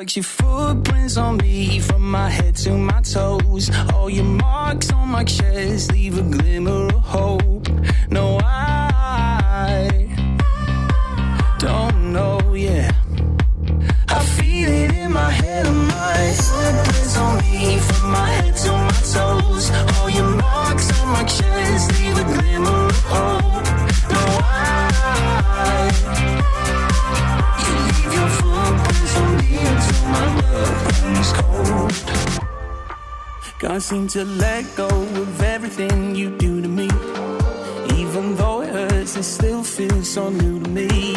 Your 0.00 0.24
footprints 0.24 1.16
on 1.18 1.36
me 1.36 1.78
from 1.78 2.10
my 2.10 2.28
head 2.28 2.56
to 2.56 2.70
my 2.70 3.00
toes. 3.02 3.70
All 3.92 4.08
your 4.08 4.24
marks 4.24 4.90
on 4.90 5.08
my 5.08 5.22
chest 5.22 5.92
leave 5.92 6.18
a 6.18 6.22
glimmer 6.22 6.86
of 6.86 7.02
hope. 7.02 7.68
No, 8.10 8.38
I 8.42 8.71
Can't 33.72 33.82
seem 33.82 34.06
to 34.08 34.22
let 34.26 34.66
go 34.76 34.86
of 34.86 35.42
everything 35.42 36.14
you 36.14 36.28
do 36.36 36.60
to 36.60 36.68
me. 36.68 36.90
Even 37.96 38.36
though 38.36 38.60
it 38.60 38.68
hurts, 38.68 39.16
it 39.16 39.22
still 39.22 39.64
feels 39.64 40.10
so 40.10 40.28
new 40.28 40.60
to 40.60 40.68
me. 40.68 41.14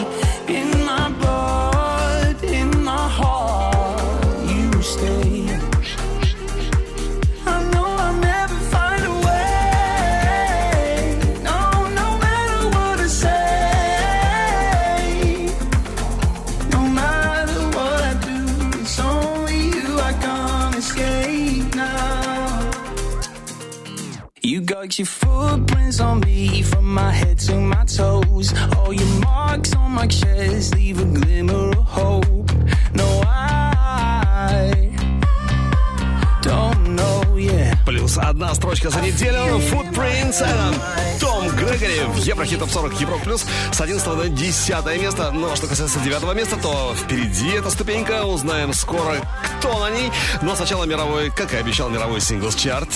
Грегори 42.46 42.46
в 42.46 42.46
Еврохит 42.46 42.60
Топ 42.60 42.70
40 42.70 43.02
Европ 43.02 43.24
Плюс 43.24 43.46
с 43.72 43.82
11 43.82 44.08
на 44.08 44.30
10 44.30 45.02
место. 45.02 45.32
Ну 45.32 45.52
а 45.52 45.56
что 45.56 45.68
касается 45.68 46.00
9 46.00 46.36
места, 46.36 46.58
то 46.58 46.96
впереди 46.96 47.50
эта 47.50 47.70
ступенька. 47.70 48.26
Узнаем 48.26 48.74
скоро, 48.74 49.18
кто 49.60 49.80
на 49.80 49.90
ней. 49.90 50.12
Но 50.42 50.56
сначала 50.56 50.86
мировой, 50.86 51.32
как 51.32 51.54
и 51.54 51.58
обещал, 51.58 51.90
мировой 51.90 52.20
синглс-чарт. 52.20 52.90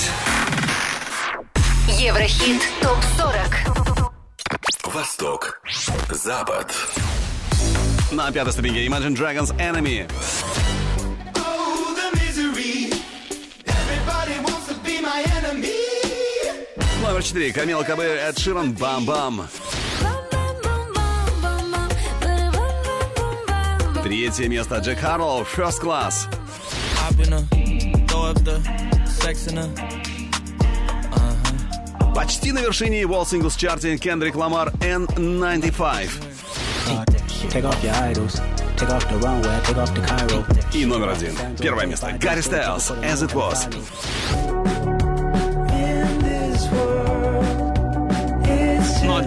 Еврохит 1.87 2.61
ТОП-40 2.81 4.93
Восток. 4.93 5.61
Запад. 6.11 6.73
На 8.11 8.31
пятой 8.31 8.53
ступеньке 8.53 8.85
Imagine 8.85 9.15
Dragons 9.15 9.55
Enemy. 9.57 10.09
44. 17.21 17.51
Камила 17.51 17.83
КБ, 17.83 17.99
Эд 17.99 18.39
Ширан, 18.39 18.71
бам-бам. 18.71 19.47
Третье 24.03 24.47
место 24.47 24.77
Джек 24.77 24.99
Харлоу, 24.99 25.41
First 25.41 25.81
Class. 25.81 26.13
Почти 32.15 32.53
на 32.53 32.59
вершине 32.59 33.01
его 33.01 33.25
синглс 33.25 33.57
чарте 33.57 33.97
Кендрик 33.97 34.35
Ламар 34.35 34.69
N95. 34.79 36.09
И 40.73 40.85
номер 40.85 41.09
один. 41.09 41.33
Первое 41.59 41.85
место. 41.85 42.15
Гарри 42.17 42.39
Стайлз, 42.39 42.91
As 42.91 43.27
It 43.27 43.33
Was. 43.33 43.67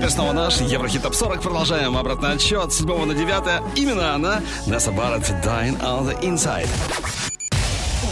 Теперь 0.03 0.15
снова 0.15 0.33
наш 0.33 0.61
Еврохит 0.61 1.03
Топ 1.03 1.15
40. 1.15 1.43
Продолжаем 1.43 1.97
обратный 1.97 2.33
отсчет 2.33 2.73
с 2.73 2.79
7 2.79 3.05
на 3.05 3.15
9. 3.15 3.79
Именно 3.79 4.17
она, 4.17 4.43
Несса 4.67 4.91
Барретт, 4.91 5.31
Dying 5.45 5.81
on 5.81 6.09
the 6.09 6.21
Inside. 6.23 6.69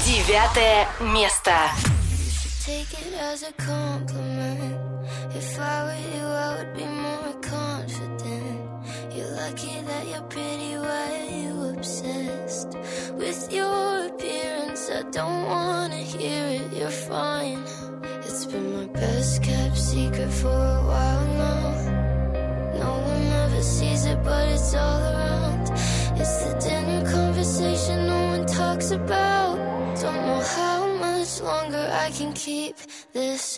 Девятое 0.07 0.87
место. 1.01 1.51
Take 2.65 2.93
it 2.93 3.13
as 3.21 3.43
a 3.43 3.53
compliment. 3.59 4.77
If 5.35 5.59
I 5.59 5.83
were 5.83 5.99
you, 6.15 6.27
I 6.27 6.59
would 6.59 6.77
be 6.77 6.85
more 6.85 7.35
confident. 7.43 8.61
You're 9.13 9.35
lucky 9.35 9.83
that 9.85 10.07
you're 10.07 10.23
pretty, 10.29 10.77
why 10.77 11.11
are 11.19 11.41
you 11.43 11.77
obsessed 11.77 12.69
with 13.19 13.53
your 13.53 14.07
appearance? 14.07 14.89
I 14.91 15.03
don't 15.11 15.45
wanna 15.49 15.97
hear 15.97 16.61
it, 16.61 16.73
you're 16.73 16.89
fine. 16.89 17.65
It's 18.25 18.47
been 18.47 18.77
my 18.77 18.87
best 18.93 19.43
kept 19.43 19.77
secret 19.77 20.31
for 20.31 20.51
a 20.51 20.85
while 20.87 21.20
sees 23.63 24.07
it, 24.07 24.23
but 24.23 24.49
it's 24.49 24.75
all 24.75 25.01
around. 25.01 25.71
It's 26.21 26.45
the 26.45 26.59
dinner 26.61 27.11
conversation 27.11 28.07
no 28.07 28.27
one 28.29 28.47
talks 28.47 28.91
about. 28.91 29.57
Don't 30.01 30.27
know 30.27 30.41
how 30.41 30.87
much 30.97 31.41
longer 31.41 31.91
I 31.93 32.11
can 32.11 32.33
keep 32.33 32.77
this 33.13 33.57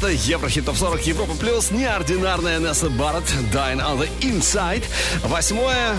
место. 0.00 0.30
Еврохит 0.30 0.64
ТОП 0.64 0.76
40 0.76 1.06
Европа 1.06 1.34
Плюс. 1.34 1.70
Неординарная 1.70 2.58
Несса 2.58 2.88
Барретт. 2.90 3.32
Dying 3.52 3.80
on 3.80 3.98
the 3.98 4.08
Inside. 4.20 4.84
Восьмое. 5.24 5.96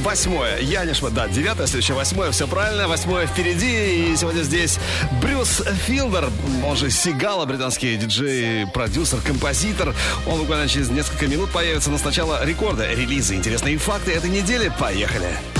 Восьмое. 0.00 0.58
Я 0.60 0.84
не 0.84 0.94
шма. 0.94 1.10
Да, 1.10 1.28
девятое, 1.28 1.66
следующее 1.66 1.96
восьмое. 1.96 2.30
Все 2.30 2.46
правильно. 2.46 2.88
Восьмое 2.88 3.26
впереди. 3.26 4.12
И 4.12 4.16
сегодня 4.16 4.42
здесь 4.42 4.78
Брюс 5.22 5.62
Филдер, 5.86 6.30
он 6.64 6.76
же 6.76 6.90
Сигала, 6.90 7.44
британский 7.44 7.96
диджей, 7.96 8.66
продюсер, 8.66 9.20
композитор. 9.20 9.94
Он 10.26 10.40
буквально 10.40 10.68
через 10.68 10.90
несколько 10.90 11.26
минут 11.26 11.50
появится. 11.50 11.90
Но 11.90 11.98
сначала 11.98 12.44
рекорды, 12.44 12.86
релизы, 12.86 13.34
интересные 13.34 13.78
факты 13.78 14.12
этой 14.12 14.30
недели. 14.30 14.72
Поехали. 14.78 15.28
Top 15.28 15.39
news 15.39 15.53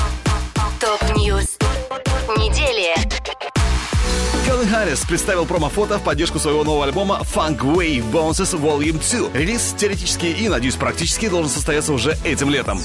Харрис 4.74 5.04
представил 5.04 5.46
промо-фото 5.46 6.00
в 6.00 6.02
поддержку 6.02 6.40
своего 6.40 6.64
нового 6.64 6.84
альбома 6.84 7.20
Funk 7.32 7.58
Wave 7.58 8.10
Bounces 8.10 8.58
Volume 8.60 9.00
2. 9.32 9.38
Релиз 9.38 9.72
теоретически 9.78 10.26
и, 10.26 10.48
надеюсь, 10.48 10.74
практически 10.74 11.28
должен 11.28 11.48
состояться 11.48 11.92
уже 11.92 12.18
этим 12.24 12.50
летом. 12.50 12.80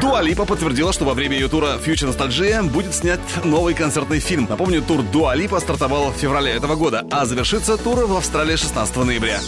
Дуа 0.00 0.20
Липа 0.20 0.44
подтвердила, 0.44 0.92
что 0.92 1.04
во 1.04 1.14
время 1.14 1.36
ее 1.36 1.48
тура 1.48 1.78
Future 1.84 2.12
Nostalgia 2.12 2.60
будет 2.64 2.92
снят 2.92 3.20
новый 3.44 3.74
концертный 3.74 4.18
фильм. 4.18 4.48
Напомню, 4.50 4.82
тур 4.82 5.02
Дуа 5.02 5.36
Липа 5.36 5.60
стартовал 5.60 6.10
в 6.10 6.16
феврале 6.16 6.50
этого 6.50 6.74
года, 6.74 7.06
а 7.12 7.24
завершится 7.24 7.76
тур 7.76 8.06
в 8.06 8.16
Австралии 8.16 8.56
16 8.56 8.96
ноября. 8.96 9.38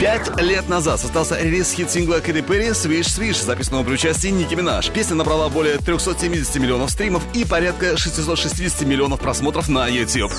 Пять 0.00 0.36
лет 0.40 0.68
назад 0.68 0.98
состоялся 0.98 1.40
релиз 1.40 1.72
хит-сингла 1.72 2.18
Кэти 2.18 2.40
Перри 2.40 2.72
«Свиш 2.74 3.06
Свиш», 3.06 3.40
записанного 3.40 3.84
при 3.84 3.92
участии 3.92 4.28
Ники 4.28 4.56
Минаж. 4.56 4.90
Песня 4.90 5.14
набрала 5.14 5.48
более 5.48 5.78
370 5.78 6.56
миллионов 6.56 6.90
стримов 6.90 7.22
и 7.34 7.44
порядка 7.44 7.96
660 7.96 8.82
миллионов 8.82 9.20
просмотров 9.20 9.68
на 9.68 9.86
YouTube. 9.86 10.31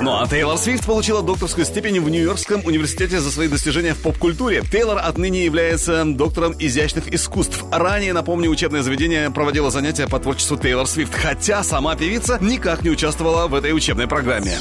Ну 0.00 0.20
а 0.20 0.28
Тейлор 0.28 0.56
Свифт 0.58 0.86
получила 0.86 1.22
докторскую 1.22 1.66
степень 1.66 2.00
в 2.00 2.08
Нью-Йоркском 2.08 2.64
университете 2.64 3.20
за 3.20 3.32
свои 3.32 3.48
достижения 3.48 3.94
в 3.94 3.98
поп-культуре. 3.98 4.62
Тейлор 4.62 4.98
отныне 4.98 5.44
является 5.44 6.04
доктором 6.04 6.54
изящных 6.58 7.12
искусств. 7.12 7.64
Ранее, 7.72 8.12
напомню, 8.12 8.48
учебное 8.48 8.82
заведение 8.82 9.30
проводило 9.30 9.70
занятия 9.70 10.06
по 10.06 10.20
творчеству 10.20 10.56
Тейлор 10.56 10.86
Свифт, 10.86 11.14
хотя 11.14 11.64
сама 11.64 11.96
певица 11.96 12.38
никак 12.40 12.82
не 12.82 12.90
участвовала 12.90 13.48
в 13.48 13.54
этой 13.54 13.72
учебной 13.72 14.06
программе. 14.06 14.58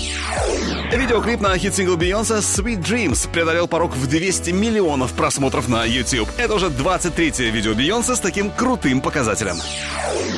Видеоклип 0.91 1.41
на 1.41 1.55
хит-сингл 1.57 1.97
Бейонсе 1.97 2.35
«Sweet 2.35 2.81
Dreams» 2.81 3.29
преодолел 3.29 3.67
порог 3.67 3.95
в 3.95 4.07
200 4.07 4.51
миллионов 4.51 5.11
просмотров 5.13 5.67
на 5.67 5.85
YouTube. 5.85 6.29
Это 6.37 6.55
уже 6.55 6.67
23-е 6.67 7.51
видео 7.51 7.75
Бейонсе 7.75 8.15
с 8.15 8.19
таким 8.19 8.49
крутым 8.49 9.01
показателем. 9.01 9.57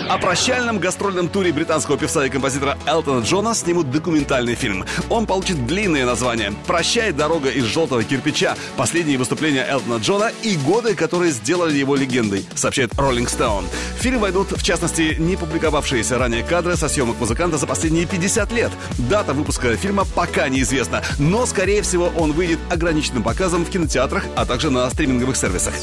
О 0.09 0.17
прощальном 0.17 0.79
гастрольном 0.79 1.29
туре 1.29 1.53
британского 1.53 1.95
певца 1.95 2.25
и 2.25 2.29
композитора 2.29 2.79
Элтона 2.87 3.23
Джона 3.23 3.53
снимут 3.69 3.91
документальный 3.91 4.55
фильм. 4.55 4.83
Он 5.11 5.27
получит 5.27 5.67
длинное 5.67 6.03
название 6.03 6.55
«Прощай, 6.65 7.11
дорога 7.11 7.51
из 7.51 7.65
желтого 7.65 8.03
кирпича. 8.03 8.55
Последние 8.77 9.19
выступления 9.19 9.63
Элтона 9.69 9.99
Джона 9.99 10.31
и 10.41 10.55
годы, 10.55 10.95
которые 10.95 11.31
сделали 11.31 11.77
его 11.77 11.95
легендой», 11.95 12.47
сообщает 12.55 12.91
Rolling 12.93 13.27
Stone. 13.27 13.65
В 13.99 14.01
фильм 14.01 14.21
войдут, 14.21 14.53
в 14.53 14.63
частности, 14.63 15.17
не 15.19 15.35
публиковавшиеся 15.35 16.17
ранее 16.17 16.41
кадры 16.41 16.77
со 16.77 16.89
съемок 16.89 17.19
музыканта 17.19 17.59
за 17.59 17.67
последние 17.67 18.07
50 18.07 18.51
лет. 18.53 18.71
Дата 18.97 19.33
выпуска 19.33 19.77
фильма 19.77 20.03
пока 20.15 20.49
неизвестна, 20.49 21.03
но, 21.19 21.45
скорее 21.45 21.83
всего, 21.83 22.11
он 22.17 22.31
выйдет 22.31 22.57
ограниченным 22.71 23.21
показом 23.21 23.65
в 23.65 23.69
кинотеатрах, 23.69 24.25
а 24.35 24.47
также 24.47 24.71
на 24.71 24.89
стриминговых 24.89 25.37
сервисах. 25.37 25.75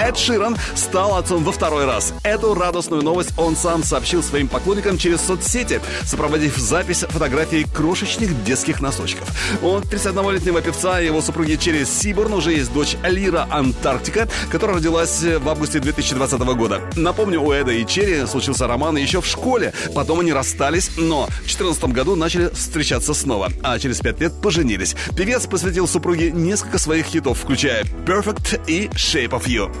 Эд 0.00 0.16
Ширан 0.16 0.56
стал 0.74 1.16
отцом 1.16 1.44
во 1.44 1.52
второй 1.52 1.84
раз. 1.84 2.14
Эту 2.24 2.54
радостную 2.54 3.02
новость 3.02 3.32
он 3.36 3.54
сам 3.54 3.84
сообщил 3.84 4.22
своим 4.22 4.48
поклонникам 4.48 4.96
через 4.96 5.20
соцсети, 5.20 5.80
сопроводив 6.04 6.49
запись 6.58 7.04
фотографий 7.08 7.64
крошечных 7.64 8.44
детских 8.44 8.80
носочков. 8.80 9.28
У 9.62 9.76
31-летнего 9.78 10.60
певца 10.60 11.00
и 11.00 11.06
его 11.06 11.20
супруги 11.20 11.56
Черри 11.56 11.84
Сиборн 11.84 12.34
уже 12.34 12.52
есть 12.52 12.72
дочь 12.72 12.96
Лира 13.04 13.46
Антарктика, 13.50 14.28
которая 14.50 14.76
родилась 14.76 15.22
в 15.22 15.48
августе 15.48 15.80
2020 15.80 16.40
года. 16.40 16.80
Напомню, 16.96 17.42
у 17.42 17.52
Эда 17.52 17.72
и 17.72 17.86
Черри 17.86 18.26
случился 18.26 18.66
роман 18.66 18.96
еще 18.96 19.20
в 19.20 19.26
школе. 19.26 19.72
Потом 19.94 20.20
они 20.20 20.32
расстались, 20.32 20.90
но 20.96 21.26
в 21.26 21.40
2014 21.40 21.84
году 21.84 22.16
начали 22.16 22.48
встречаться 22.48 23.14
снова, 23.14 23.50
а 23.62 23.78
через 23.78 24.00
пять 24.00 24.20
лет 24.20 24.32
поженились. 24.40 24.96
Певец 25.16 25.46
посвятил 25.46 25.86
супруге 25.86 26.30
несколько 26.30 26.78
своих 26.78 27.06
хитов, 27.06 27.38
включая 27.38 27.84
«Perfect» 28.06 28.60
и 28.66 28.86
«Shape 28.88 29.30
of 29.30 29.44
You». 29.46 29.74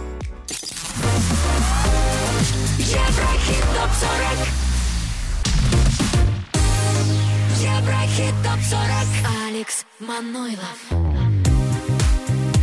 Еврохит 2.78 3.64
ТОП-40 3.74 4.30
Еврохит 4.40 4.69
ТОП-40 8.50 9.46
Алекс 9.46 9.86
Манойлов. 10.00 10.78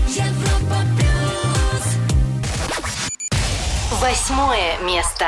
Европа 0.10 0.80
Плюс. 0.98 1.86
Восьмое 4.02 4.78
место. 4.80 5.26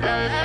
We 0.00 0.37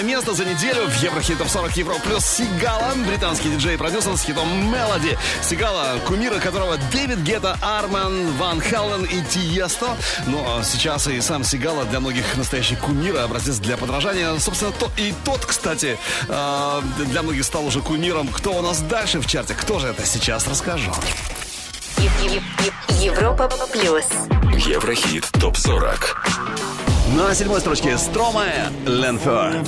восьмое 0.00 0.16
место 0.16 0.34
за 0.34 0.44
неделю 0.44 0.86
в 0.86 1.02
Еврохит 1.02 1.38
Топ 1.38 1.48
40 1.48 1.76
Евро 1.76 1.94
плюс 1.94 2.24
Сигала, 2.24 2.94
британский 3.06 3.50
диджей 3.50 3.74
и 3.74 3.76
продюсер 3.76 4.16
с 4.16 4.22
хитом 4.22 4.48
Мелоди. 4.72 5.18
Сигала, 5.42 5.98
кумира 6.06 6.38
которого 6.38 6.78
Дэвид 6.92 7.18
Гетта, 7.18 7.58
Арман, 7.60 8.32
Ван 8.38 8.60
Хеллен 8.60 9.04
и 9.04 9.22
Тиесто. 9.22 9.96
Но 10.26 10.62
сейчас 10.62 11.06
и 11.08 11.20
сам 11.20 11.44
Сигала 11.44 11.84
для 11.84 12.00
многих 12.00 12.24
настоящий 12.36 12.76
кумир, 12.76 13.18
образец 13.18 13.58
для 13.58 13.76
подражания. 13.76 14.38
Собственно, 14.38 14.72
то, 14.72 14.90
и 14.96 15.12
тот, 15.24 15.44
кстати, 15.44 15.98
э, 16.28 16.82
для 17.06 17.22
многих 17.22 17.44
стал 17.44 17.66
уже 17.66 17.80
кумиром. 17.80 18.28
Кто 18.28 18.52
у 18.52 18.62
нас 18.62 18.80
дальше 18.80 19.20
в 19.20 19.26
чарте? 19.26 19.54
Кто 19.54 19.78
же 19.80 19.88
это 19.88 20.06
сейчас 20.06 20.46
расскажу. 20.46 20.92
Европа 23.00 23.50
плюс. 23.72 24.04
Еврохит 24.66 25.28
ТОП-40. 25.32 26.39
На 27.16 27.34
седьмой 27.34 27.60
строчке 27.60 27.98
Стромая 27.98 28.70
Ленфер. 28.86 29.64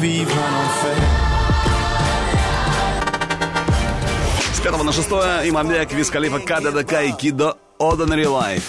С 4.54 4.60
пятого 4.60 4.84
на 4.84 4.92
шестое 4.92 5.48
Имамбек, 5.48 5.92
Виз 5.92 6.08
Калифа, 6.10 6.38
Кадада, 6.38 6.80
и 7.02 7.12
Кидо, 7.12 7.56
Ordinary 7.80 8.26
Life. 8.26 8.62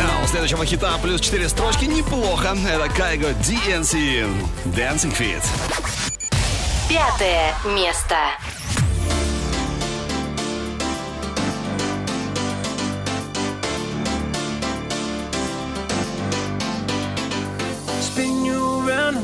А 0.00 0.24
у 0.24 0.26
следующего 0.26 0.64
хита 0.64 0.92
плюс 1.02 1.20
4 1.20 1.46
строчки 1.50 1.84
неплохо. 1.84 2.56
Это 2.66 2.88
Кайго 2.88 3.28
DNC 3.42 4.26
Dancing 4.64 5.14
Feet. 5.14 5.44
Пятое 6.88 7.54
место. 7.66 8.16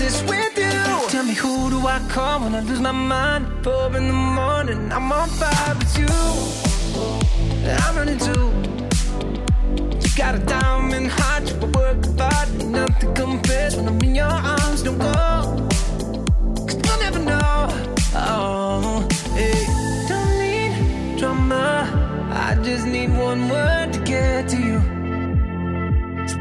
unless 0.00 0.22
with 0.22 0.58
you. 0.58 1.08
Tell 1.08 1.24
me 1.24 1.34
who 1.34 1.70
do 1.70 1.86
I 1.86 1.98
call 2.08 2.40
when 2.40 2.54
I 2.54 2.60
lose 2.60 2.80
my 2.80 2.92
mind? 2.92 3.46
Four 3.62 3.96
in 3.96 4.06
the 4.08 4.12
morning, 4.12 4.92
I'm 4.92 5.12
on 5.12 5.28
fire 5.28 5.74
with 5.76 5.98
you. 5.98 6.08
I'm 7.70 7.96
running 7.96 8.18
too. 8.18 8.52
You 10.02 10.16
got 10.16 10.34
a 10.34 10.38
diamond 10.38 11.08
heart, 11.10 11.48
you 11.50 11.56
work 11.66 12.20
art. 12.20 12.48
Nothing 12.64 13.14
compares 13.14 13.76
when 13.76 13.88
I'm 13.88 14.00
in 14.00 14.14
your 14.14 14.26
arms. 14.26 14.82
Don't 14.82 14.98
go, 14.98 15.68
cause 16.66 16.80
you'll 16.84 16.98
never 16.98 17.20
know. 17.20 17.68
Oh, 18.14 19.08
hey, 19.34 19.66
don't 20.08 20.38
need 20.38 21.18
drama. 21.18 22.30
I 22.32 22.56
just 22.62 22.86
need 22.86 23.10
one 23.16 23.48
word 23.48 23.92
to 23.92 24.00
get 24.00 24.48
to 24.50 24.56
you. 24.56 24.93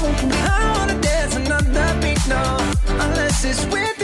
I 0.00 0.74
wanna 0.78 1.00
dance 1.00 1.34
another 1.34 2.00
beat, 2.00 2.24
no, 2.28 2.56
unless 3.00 3.44
it's 3.44 3.64
with 3.66 3.97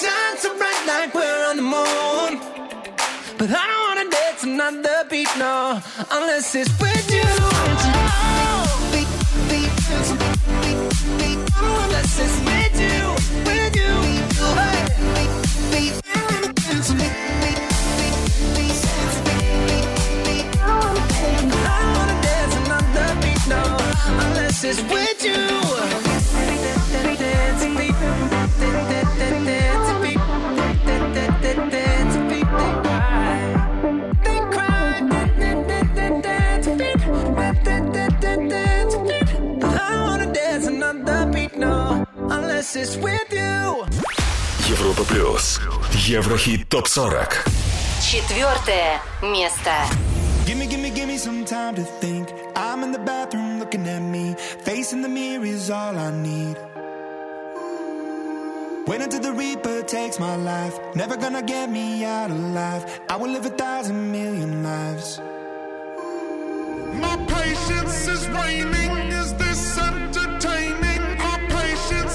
shine 0.00 0.36
so 0.38 0.56
bright 0.58 0.84
like 0.88 1.14
we're 1.14 1.46
on 1.50 1.56
the 1.56 1.62
moon. 1.62 2.40
But 3.38 3.50
I 3.50 3.66
don't 3.70 3.82
wanna 3.86 4.10
dance 4.10 4.42
another 4.42 5.04
beat, 5.08 5.28
no, 5.38 5.80
unless 6.10 6.54
it's 6.54 6.70
with 6.82 7.10
you. 7.16 7.30
Beat, 8.92 9.08
beat, 9.50 9.72
beat, 9.90 10.08
beat, 11.18 11.38
unless 11.62 12.12
it's 12.24 12.36
with 12.48 12.76
you, 12.86 13.00
with 13.46 13.74
you. 13.82 13.92
Beat, 14.02 14.26
beat, 15.14 15.32
beat, 15.70 15.94
wanna 16.26 16.52
dance 22.26 22.54
another 22.62 23.08
beat, 23.22 23.42
no, 23.46 23.62
unless 24.24 24.58
it's 24.64 24.82
with 24.92 25.22
you. 25.24 25.63
Европа 44.67 45.03
плюс. 45.03 45.59
Еврохит 45.93 46.67
ТОП-40. 46.69 47.33
Четвертое 48.01 48.99
место. 49.21 49.71
Gimme, 50.45 50.65
gimme, 50.65 50.89
gimme 50.89 51.17
some 51.17 51.45
time 51.45 51.75
to 51.75 51.83
think. 52.01 52.27
I'm 52.55 52.83
in 52.83 52.91
the 52.91 52.99
bathroom 52.99 53.59
looking 53.59 53.87
at 53.87 54.01
me. 54.01 54.35
Facing 54.65 55.01
the 55.03 55.09
mirror 55.09 55.45
is 55.45 55.69
all 55.69 55.95
I 55.95 56.11
need. 56.11 56.57
Wait 58.87 59.01
until 59.01 59.19
the 59.19 59.31
Reaper 59.31 59.83
takes 59.83 60.19
my 60.19 60.35
life. 60.35 60.73
Never 60.95 61.17
gonna 61.17 61.43
get 61.43 61.69
me 61.69 62.03
out 62.03 62.31
alive. 62.31 62.83
I 63.09 63.15
will 63.15 63.29
live 63.29 63.45
a 63.45 63.51
thousand 63.51 64.11
million 64.11 64.63
lives. 64.63 65.19
My 66.99 67.15
patience 67.27 68.07
is 68.07 68.27
waning. 68.29 69.11
Is 69.11 69.33
this 69.35 69.77
entertaining? 69.77 70.82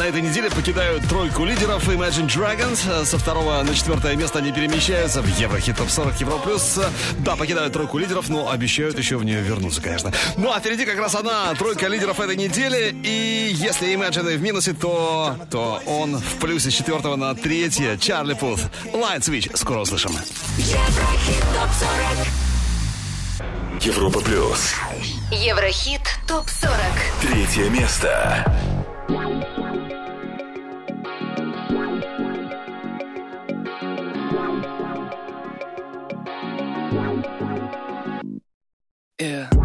этой 0.00 0.22
неделе 0.22 0.48
покидают 0.50 1.06
тройку 1.08 1.44
лидеров 1.44 1.86
Imagine 1.88 2.26
Dragons. 2.26 3.04
Со 3.04 3.18
второго 3.18 3.62
на 3.62 3.74
четвертое 3.74 4.16
место 4.16 4.38
они 4.38 4.52
перемещаются 4.52 5.20
в 5.20 5.38
Еврохит 5.38 5.76
Топ 5.76 5.90
40 5.90 6.20
Евро 6.20 6.38
Плюс. 6.38 6.78
Да, 7.18 7.36
покидают 7.36 7.72
тройку 7.72 7.98
лидеров, 7.98 8.28
но 8.28 8.50
обещают 8.50 8.96
еще 8.96 9.16
в 9.16 9.24
нее 9.24 9.42
вернуться, 9.42 9.82
конечно. 9.82 10.12
Ну 10.36 10.50
а 10.50 10.60
впереди 10.60 10.86
как 10.86 10.98
раз 10.98 11.14
она, 11.14 11.54
тройка 11.54 11.88
лидеров 11.88 12.20
этой 12.20 12.36
недели. 12.36 12.94
И 13.02 13.50
если 13.54 13.92
Imagine 13.94 14.36
в 14.36 14.42
минусе, 14.42 14.72
то, 14.72 15.36
то 15.50 15.82
он 15.86 16.16
в 16.16 16.36
плюсе 16.36 16.70
с 16.70 16.74
четвертого 16.74 17.16
на 17.16 17.34
третье. 17.34 17.98
Чарли 17.98 18.34
Пут. 18.34 18.60
Light 18.92 19.20
Switch. 19.20 19.54
Скоро 19.56 19.80
услышим. 19.80 20.12
Еврохит 20.58 21.44
ТОП-40 21.54 22.52
Европа 23.84 24.20
плюс. 24.20 24.74
Еврохит 25.32 26.02
ТОП-40. 26.28 26.70
Третье 27.20 27.68
место. 27.68 28.71
Yeah. 39.22 39.61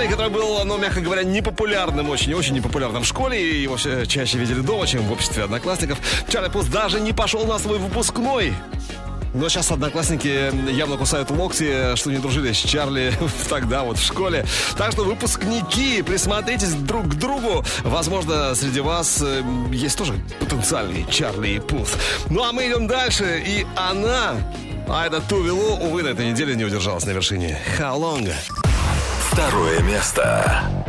Чарли, 0.00 0.12
который 0.12 0.30
был, 0.30 0.64
ну, 0.64 0.78
мягко 0.78 1.02
говоря, 1.02 1.24
непопулярным, 1.24 2.08
очень-очень 2.08 2.54
непопулярным 2.54 3.02
в 3.02 3.06
школе. 3.06 3.38
И 3.38 3.60
его 3.60 3.76
все 3.76 4.06
чаще 4.06 4.38
видели 4.38 4.60
дома, 4.60 4.86
чем 4.86 5.02
в 5.02 5.12
обществе 5.12 5.44
одноклассников. 5.44 5.98
Чарли 6.26 6.48
Пилс 6.48 6.68
даже 6.68 7.00
не 7.00 7.12
пошел 7.12 7.44
на 7.44 7.58
свой 7.58 7.78
выпускной. 7.78 8.54
Но 9.34 9.50
сейчас 9.50 9.70
одноклассники 9.70 10.50
явно 10.70 10.96
кусают 10.96 11.30
локти, 11.30 11.96
что 11.96 12.10
не 12.10 12.16
дружили 12.16 12.52
с 12.52 12.56
Чарли 12.56 13.12
тогда 13.50 13.82
вот 13.82 13.98
в 13.98 14.02
школе. 14.02 14.46
Так 14.78 14.92
что 14.92 15.04
выпускники, 15.04 16.00
присмотритесь 16.00 16.72
друг 16.72 17.08
к 17.08 17.14
другу. 17.16 17.62
Возможно, 17.84 18.54
среди 18.54 18.80
вас 18.80 19.20
э, 19.20 19.42
есть 19.70 19.98
тоже 19.98 20.14
потенциальный 20.38 21.04
Чарли 21.10 21.48
и 21.48 21.58
Пус. 21.58 21.92
Ну 22.30 22.42
а 22.42 22.52
мы 22.52 22.68
идем 22.68 22.86
дальше. 22.86 23.42
И 23.46 23.66
она, 23.76 24.36
Айда 24.88 25.20
Тувилу, 25.20 25.76
увы, 25.76 26.02
на 26.02 26.08
этой 26.08 26.30
неделе 26.30 26.54
не 26.56 26.64
удержалась 26.64 27.04
на 27.04 27.10
вершине. 27.10 27.58
How 27.78 28.00
long? 28.00 28.32
Второе 29.30 29.80
место. 29.82 30.79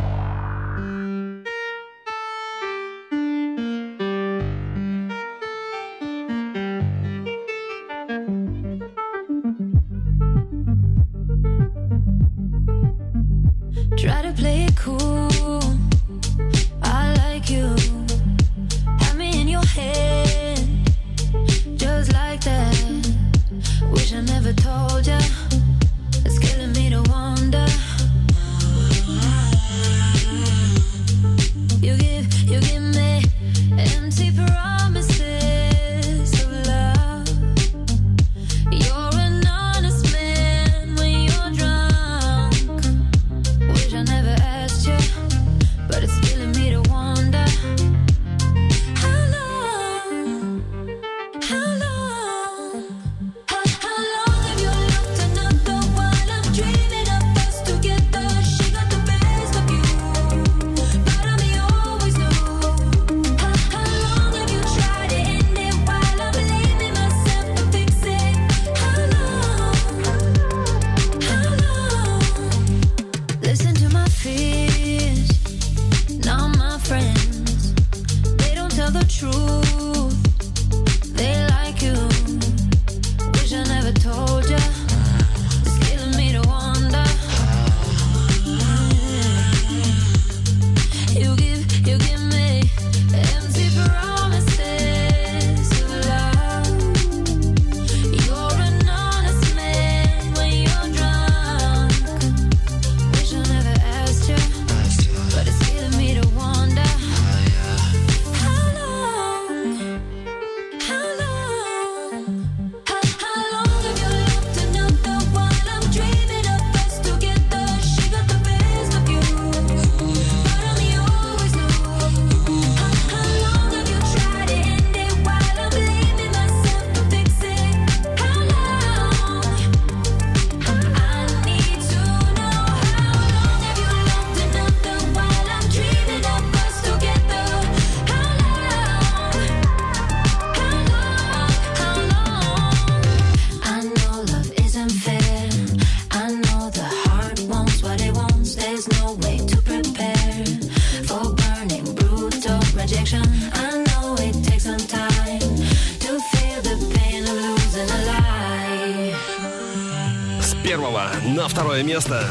18 161.82 161.84
место. 161.84 162.24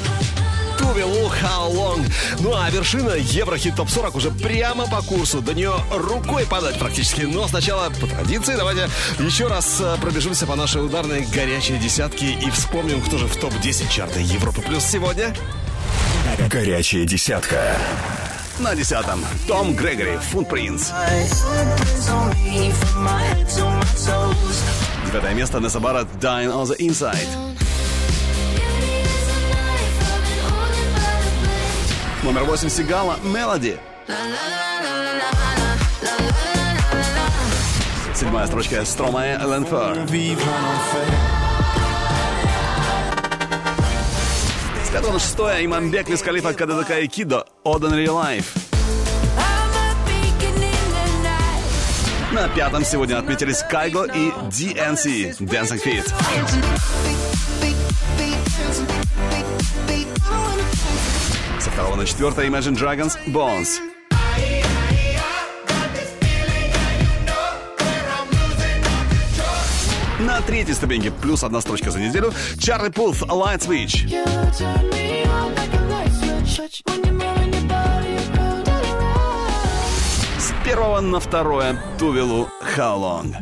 Туби 0.78 1.03
Лу 1.03 1.30
How 1.41 1.72
Long. 1.72 2.11
Ну 2.40 2.53
а 2.56 2.69
вершина 2.69 3.11
Еврохит 3.11 3.76
Топ 3.76 3.90
40 3.90 4.15
уже 4.15 4.32
прямо 4.32 4.88
по 4.88 5.02
курсу. 5.02 5.41
До 5.41 5.53
нее 5.53 5.73
рукой 5.91 6.45
подать 6.45 6.80
практически. 6.80 7.22
Но 7.22 7.48
сначала, 7.48 7.90
по 7.90 8.07
традиции, 8.07 8.56
давайте 8.56 8.90
еще 9.19 9.48
раз 9.48 9.80
э, 9.80 9.98
пробежимся 10.02 10.48
по 10.48 10.56
нашей 10.56 10.84
ударной 10.84 11.22
горячей 11.22 11.78
десятке 11.78 12.34
и 12.34 12.49
вспомним, 12.49 13.02
кто 13.02 13.18
же 13.18 13.28
в 13.28 13.36
топ-10 13.38 13.91
чарта 13.91 14.19
Европы 14.19 14.61
Плюс 14.61 14.84
сегодня. 14.84 15.36
Горячая 16.49 17.06
десятка. 17.06 17.78
На 18.60 18.76
десятом 18.76 19.23
Том 19.48 19.76
Грегори 19.76 20.18
Фунтпринц. 20.32 20.90
Девятое 25.06 25.34
место 25.34 25.60
Несабара 25.60 26.07
Dine 26.19 26.52
on 26.52 26.65
the 26.65 26.78
Inside. 26.78 27.51
Номер 32.23 32.43
восемь 32.43 32.69
Сигала, 32.69 33.18
Мелоди. 33.23 33.80
Седьмая 38.14 38.45
строчка 38.45 38.85
Стромая, 38.85 39.39
Ленфер. 39.39 40.07
С 44.85 44.89
пятого 44.91 45.14
на 45.14 45.19
шестое 45.19 45.65
Имамбек, 45.65 46.10
Вискалифа, 46.10 46.53
КДДК 46.53 46.99
и 46.99 47.07
Кидо, 47.07 47.48
Ordinary 47.65 48.06
Life. 48.06 48.45
На 52.31 52.48
пятом 52.49 52.85
сегодня 52.85 53.18
отметились 53.18 53.64
Кайго 53.64 54.03
и 54.03 54.30
DNC, 54.30 55.39
Dancing 55.39 55.84
Feet. 55.84 57.31
Со 61.61 61.69
второго 61.69 61.95
на 61.95 62.07
четвертое 62.07 62.47
Imagine 62.47 62.75
Dragons, 62.75 63.19
Bones. 63.27 63.79
На 70.21 70.41
третьей 70.41 70.73
ступеньке 70.73 71.11
плюс 71.11 71.43
одна 71.43 71.61
строчка 71.61 71.91
за 71.91 71.99
неделю 71.99 72.33
Чарли 72.57 72.89
Пулс, 72.89 73.21
Light 73.21 73.59
Switch. 73.59 74.09
С 80.39 80.65
первого 80.65 80.99
на 81.01 81.19
второе 81.19 81.79
Тувелу 81.99 82.49
How 82.75 82.97
Long. 82.97 83.35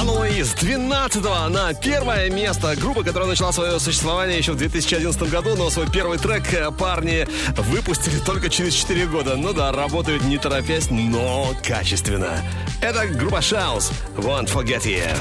А 0.00 0.02
ну 0.02 0.24
и 0.24 0.42
с 0.42 0.54
12 0.54 1.22
на 1.50 1.74
первое 1.74 2.30
место 2.30 2.74
группа, 2.74 3.04
которая 3.04 3.28
начала 3.28 3.52
свое 3.52 3.78
существование 3.78 4.38
еще 4.38 4.52
в 4.52 4.56
2011 4.56 5.30
году, 5.30 5.56
но 5.56 5.68
свой 5.68 5.90
первый 5.90 6.16
трек 6.16 6.54
э, 6.54 6.70
парни 6.70 7.28
выпустили 7.54 8.18
только 8.18 8.48
через 8.48 8.72
4 8.76 9.06
года. 9.08 9.36
Ну 9.36 9.52
да, 9.52 9.72
работают 9.72 10.22
не 10.24 10.38
торопясь, 10.38 10.88
но 10.88 11.52
качественно. 11.62 12.42
Это 12.80 13.08
группа 13.08 13.42
Шаус, 13.42 13.92
Won't 14.16 14.50
Forget 14.50 14.84
You. 14.84 15.14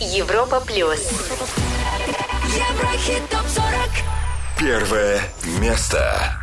Европа 0.00 0.60
плюс. 0.62 1.08
Еврохит 2.42 3.30
топ 3.30 3.46
40. 3.46 3.70
Первое 4.58 5.20
место. 5.60 6.36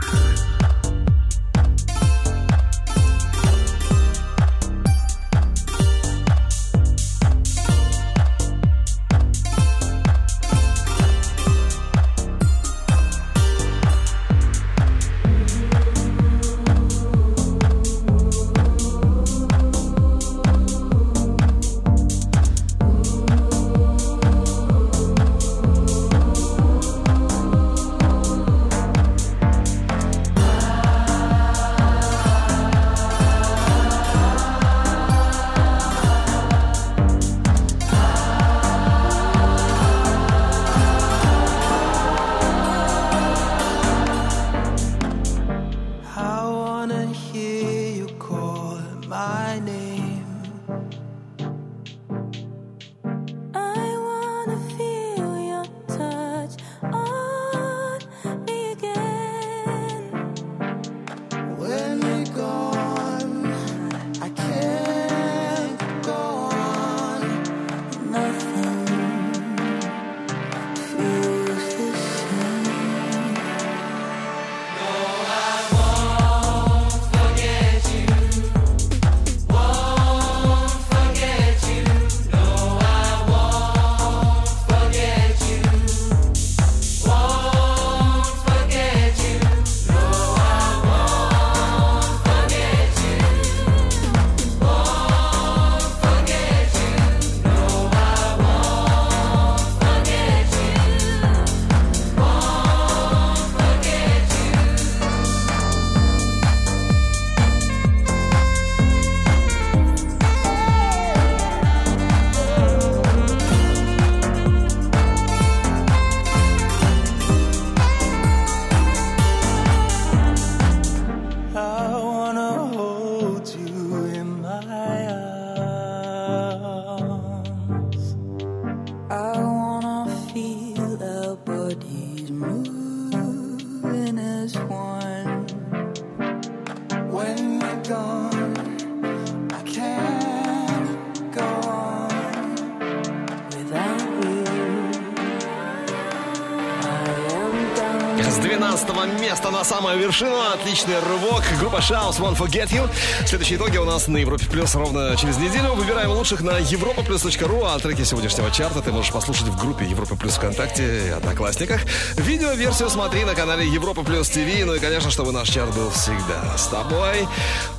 Вершину. 149.98 150.40
Отличный 150.53 150.99
рывок. 150.99 151.44
Группа 151.60 151.82
Шаус 151.82 152.20
Won't 152.20 152.38
Forget 152.38 152.70
You. 152.70 152.90
Следующие 153.26 153.57
итоги 153.57 153.78
у 153.78 153.86
нас 153.86 154.07
на 154.07 154.18
Европе 154.18 154.45
Плюс 154.45 154.76
ровно 154.76 155.15
через 155.18 155.38
неделю. 155.38 155.74
Выбираем 155.74 156.11
лучших 156.11 156.41
на 156.41 156.60
europaplus.ru. 156.60 157.74
А 157.74 157.80
треки 157.80 158.03
сегодняшнего 158.03 158.52
чарта 158.52 158.82
ты 158.82 158.91
можешь 158.91 159.11
послушать 159.11 159.48
в 159.48 159.60
группе 159.60 159.86
Европа 159.86 160.15
Плюс 160.15 160.36
ВКонтакте 160.36 161.07
и 161.07 161.10
Одноклассниках. 161.10 161.82
Видео-версию 162.15 162.90
смотри 162.90 163.26
на 163.26 163.36
канале 163.36 163.68
Европа 163.68 164.03
Плюс 164.03 164.30
ТВ. 164.30 164.65
Ну 164.65 164.76
и, 164.76 164.80
конечно, 164.80 165.11
чтобы 165.11 165.32
наш 165.32 165.49
чарт 165.49 165.74
был 165.76 165.90
всегда 165.91 166.57
с 166.57 166.68
тобой. 166.68 167.28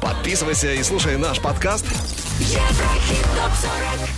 Подписывайся 0.00 0.72
и 0.72 0.82
слушай 0.82 1.16
наш 1.16 1.40
подкаст. 1.40 1.84
Еврохит 2.40 3.22
топ 3.36 3.52
40. 3.98 4.13